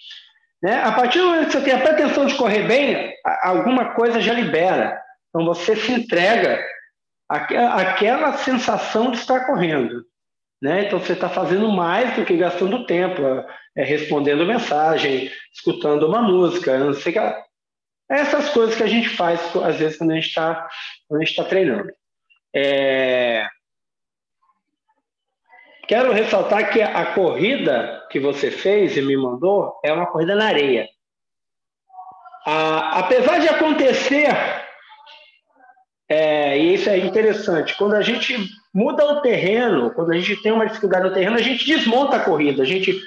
Né? 0.61 0.83
A 0.83 0.91
partir 0.91 1.21
do 1.21 1.27
momento 1.27 1.47
que 1.47 1.53
você 1.53 1.61
tem 1.61 1.75
a 1.75 1.83
pretensão 1.83 2.27
de 2.27 2.35
correr 2.35 2.67
bem, 2.67 3.15
alguma 3.43 3.95
coisa 3.95 4.21
já 4.21 4.33
libera. 4.33 5.01
Então, 5.29 5.47
você 5.47 5.77
se 5.77 5.93
entrega 5.93 6.61
àquela 7.29 8.33
sensação 8.39 9.13
de 9.13 9.19
estar 9.19 9.47
correndo. 9.47 10.05
Né? 10.61 10.87
Então, 10.87 10.99
você 10.99 11.13
está 11.13 11.29
fazendo 11.29 11.71
mais 11.71 12.17
do 12.17 12.25
que 12.25 12.37
gastando 12.37 12.85
tempo, 12.85 13.23
é, 13.77 13.85
respondendo 13.85 14.45
mensagem, 14.45 15.31
escutando 15.53 16.07
uma 16.07 16.21
música, 16.21 16.79
não 16.79 16.93
sei 16.95 17.13
que. 17.13 17.19
Essas 18.11 18.49
coisas 18.51 18.75
que 18.75 18.83
a 18.83 18.89
gente 18.89 19.09
faz, 19.09 19.41
às 19.57 19.77
vezes, 19.77 19.99
quando 19.99 20.13
a 20.13 20.15
gente 20.15 20.29
está 20.29 20.67
tá 21.37 21.45
treinando. 21.45 21.93
É... 22.55 23.47
Quero 25.87 26.13
ressaltar 26.13 26.71
que 26.73 26.83
a 26.83 27.15
corrida 27.15 28.07
que 28.11 28.19
você 28.19 28.51
fez 28.51 28.97
e 28.97 29.03
me 29.03 29.17
mandou 29.17 29.79
é 29.85 29.93
uma 29.93 30.07
corrida 30.07 30.35
na 30.35 30.47
areia. 30.47 30.87
Ah, 32.47 33.01
apesar 33.01 33.39
de 33.39 33.49
acontecer, 33.49 34.29
é, 36.09 36.59
e 36.59 36.75
isso 36.75 36.89
é 36.89 36.99
interessante, 36.99 37.77
quando 37.77 37.95
a 37.95 38.01
gente 38.01 38.35
muda 38.75 39.05
o 39.05 39.21
terreno, 39.21 39.91
quando 39.93 40.13
a 40.13 40.19
gente 40.19 40.43
tem 40.43 40.53
uma 40.53 40.67
dificuldade 40.67 41.09
no 41.09 41.15
terreno, 41.15 41.37
a 41.37 41.43
gente 41.43 41.67
desmonta 41.67 42.17
a 42.17 42.25
corrida, 42.25 42.63
a 42.63 42.67
gente 42.67 43.01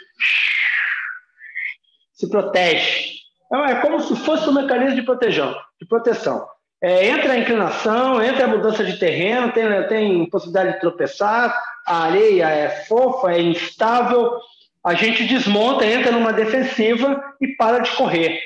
se 2.13 2.29
protege. 2.29 3.11
Então, 3.45 3.65
é 3.65 3.81
como 3.81 3.99
se 3.99 4.15
fosse 4.17 4.47
um 4.49 4.53
mecanismo 4.53 4.95
de 4.95 5.03
proteção. 5.03 5.55
De 5.79 5.87
proteção. 5.87 6.47
É, 6.83 7.07
entra 7.07 7.33
a 7.33 7.37
inclinação, 7.37 8.23
entra 8.23 8.45
a 8.45 8.47
mudança 8.47 8.83
de 8.83 8.97
terreno, 8.97 9.51
tem, 9.51 9.87
tem 9.87 10.29
possibilidade 10.29 10.73
de 10.73 10.79
tropeçar, 10.79 11.55
a 11.85 12.03
areia 12.05 12.49
é 12.49 12.69
fofa, 12.85 13.31
é 13.31 13.41
instável, 13.41 14.39
a 14.83 14.95
gente 14.95 15.27
desmonta, 15.27 15.85
entra 15.85 16.11
numa 16.11 16.33
defensiva 16.33 17.23
e 17.39 17.49
para 17.49 17.79
de 17.79 17.91
correr. 17.91 18.39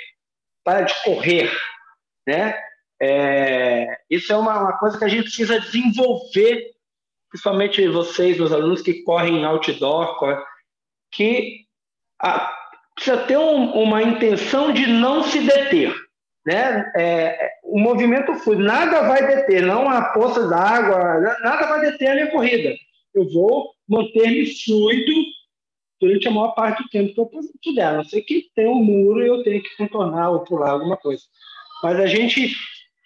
Para 0.66 0.82
de 0.82 0.94
correr. 1.04 1.50
Né? 2.28 2.54
É, 3.02 3.98
isso 4.10 4.34
é 4.34 4.36
uma, 4.36 4.60
uma, 4.60 4.78
coisa 4.78 4.98
que 4.98 5.06
a 5.06 5.08
gente 5.08 5.24
precisa 5.24 5.60
desenvolver, 5.60 6.72
principalmente 7.36 7.86
vocês, 7.90 8.38
meus 8.38 8.54
alunos 8.54 8.82
que 8.82 9.04
correm 9.04 9.40
em 9.40 9.46
outdoor, 9.46 10.18
que 11.12 11.66
a, 12.22 12.50
precisa 12.96 13.18
ter 13.18 13.38
um, 13.38 13.72
uma 13.74 14.02
intenção 14.02 14.72
de 14.72 14.88
não 14.88 15.22
se 15.22 15.42
deter. 15.42 15.94
Né? 16.46 16.92
É, 16.96 17.50
o 17.64 17.78
movimento 17.78 18.34
fluido, 18.36 18.64
nada 18.64 19.02
vai 19.02 19.28
deter, 19.28 19.64
não 19.64 19.90
a 19.90 20.14
poça 20.14 20.48
d'água, 20.48 21.20
nada 21.42 21.68
vai 21.68 21.82
deter 21.82 22.12
a 22.12 22.14
minha 22.16 22.32
corrida. 22.32 22.74
Eu 23.14 23.28
vou 23.34 23.72
manter-me 23.88 24.46
fluido 24.64 25.12
durante 26.00 26.28
a 26.30 26.32
maior 26.32 26.54
parte 26.54 26.84
do 26.84 26.90
tempo 26.90 27.14
que 27.14 27.20
eu 27.20 27.30
puder, 27.62 27.86
a 27.86 27.98
não 27.98 28.04
ser 28.06 28.22
que 28.22 28.50
tenha 28.56 28.70
um 28.70 28.82
muro 28.82 29.22
e 29.22 29.28
eu 29.28 29.44
tenha 29.44 29.62
que 29.62 29.76
contornar 29.76 30.30
ou 30.30 30.44
pular 30.46 30.70
alguma 30.70 30.96
coisa. 30.96 31.24
Mas 31.84 32.00
a 32.00 32.08
gente 32.08 32.56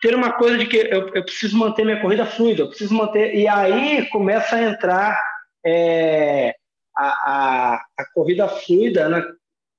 ter 0.02 0.16
uma 0.16 0.34
coisa 0.34 0.58
de 0.58 0.66
que 0.66 0.78
eu, 0.78 1.10
eu 1.14 1.24
preciso 1.24 1.58
manter 1.58 1.84
minha 1.86 2.02
corrida 2.02 2.26
fluida, 2.26 2.62
eu 2.62 2.70
preciso 2.70 2.94
manter. 2.94 3.36
E 3.36 3.48
aí 3.48 4.08
começa 4.10 4.56
a 4.56 4.62
entrar 4.62 5.22
é, 5.66 6.56
a, 6.96 7.08
a, 7.08 7.86
a, 7.98 8.06
corrida 8.14 8.48
fluida 8.48 9.10
né, 9.10 9.24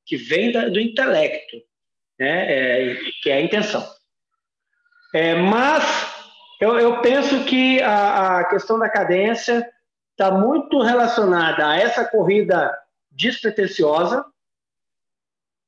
que 0.06 0.16
vem 0.16 0.52
da, 0.52 0.68
do 0.68 0.78
intelecto, 0.78 1.56
né, 2.18 2.92
é, 2.92 2.96
que 3.22 3.30
é 3.30 3.34
a 3.34 3.40
intenção. 3.40 3.86
É, 5.14 5.34
mas 5.34 5.84
eu, 6.60 6.78
eu, 6.78 7.00
penso 7.00 7.44
que 7.44 7.82
a, 7.82 8.40
a 8.40 8.44
questão 8.44 8.78
da 8.78 8.88
cadência 8.88 9.68
está 10.12 10.30
muito 10.30 10.82
relacionada 10.82 11.66
a 11.66 11.76
essa 11.76 12.04
corrida 12.04 12.76
despretensiosa 13.10 14.24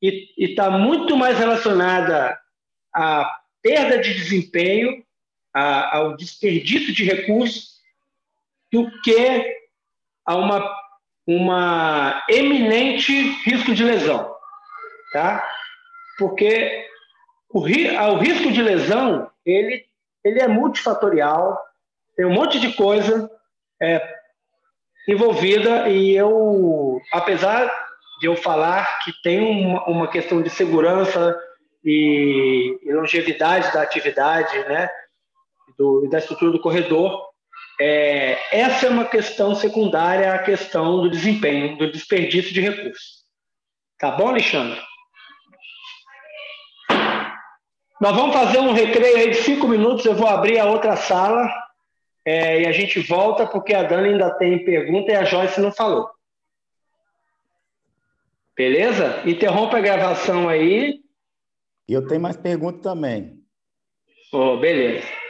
e 0.01 0.33
está 0.37 0.71
muito 0.71 1.17
mais 1.17 1.39
relacionada 1.39 2.39
à 2.95 3.42
perda 3.63 3.99
de 3.99 4.15
desempenho, 4.15 5.05
a, 5.55 5.99
ao 5.99 6.17
desperdício 6.17 6.93
de 6.93 7.05
recursos, 7.05 7.81
do 8.73 8.91
que 9.03 9.57
a 10.27 10.37
uma, 10.37 10.77
uma 11.27 12.25
eminente 12.29 13.13
risco 13.45 13.75
de 13.75 13.85
lesão. 13.85 14.35
Tá? 15.13 15.47
Porque 16.19 16.87
o, 17.51 17.61
o 17.61 18.19
risco 18.19 18.51
de 18.51 18.63
lesão 18.63 19.31
ele, 19.45 19.85
ele 20.25 20.41
é 20.41 20.49
multifatorial, 20.49 21.59
tem 22.17 22.27
um 22.27 22.33
monte 22.33 22.59
de 22.59 22.73
coisa 22.75 23.31
é, 23.81 24.17
envolvida 25.09 25.89
e 25.89 26.17
eu, 26.17 27.01
apesar 27.13 27.71
de 28.21 28.27
eu 28.27 28.37
falar 28.37 29.01
que 29.01 29.13
tem 29.23 29.41
uma, 29.41 29.85
uma 29.87 30.09
questão 30.09 30.41
de 30.41 30.49
segurança 30.49 31.39
e, 31.85 32.79
e 32.83 32.93
longevidade 32.93 33.73
da 33.73 33.83
atividade, 33.83 34.59
né, 34.69 34.89
do, 35.77 36.09
da 36.09 36.19
estrutura 36.19 36.53
do 36.53 36.61
corredor, 36.61 37.33
é, 37.81 38.39
essa 38.57 38.87
é 38.87 38.91
uma 38.91 39.05
questão 39.05 39.55
secundária 39.55 40.33
à 40.35 40.39
questão 40.39 41.03
do 41.03 41.11
desempenho, 41.11 41.77
do 41.77 41.91
desperdício 41.91 42.53
de 42.53 42.61
recursos. 42.61 43.23
Tá 43.99 44.11
bom, 44.13 44.29
Alexandre? 44.29 44.81
Nós 48.01 48.17
vamos 48.17 48.35
fazer 48.35 48.59
um 48.59 48.73
recreio 48.73 49.31
de 49.31 49.37
cinco 49.37 49.69
minutos, 49.69 50.05
eu 50.05 50.15
vou 50.15 50.29
abrir 50.29 50.59
a 50.59 50.67
outra 50.67 50.97
sala 50.97 51.49
é, 52.25 52.63
e 52.63 52.67
a 52.67 52.73
gente 52.73 53.01
volta 53.01 53.47
porque 53.47 53.75
a 53.75 53.83
Dani 53.83 54.11
ainda 54.11 54.31
tem 54.31 54.65
pergunta 54.65 55.13
e 55.13 55.15
a 55.15 55.25
Joyce 55.25 55.61
não 55.61 55.73
falou. 55.73 56.11
Beleza? 58.57 59.23
Interrompa 59.25 59.79
a 59.79 59.81
gravação 59.81 60.49
aí. 60.49 61.02
E 61.89 61.93
eu 61.93 62.07
tenho 62.07 62.21
mais 62.21 62.37
perguntas 62.37 62.83
também. 62.83 63.43
Oh, 64.33 64.57
beleza. 64.59 65.22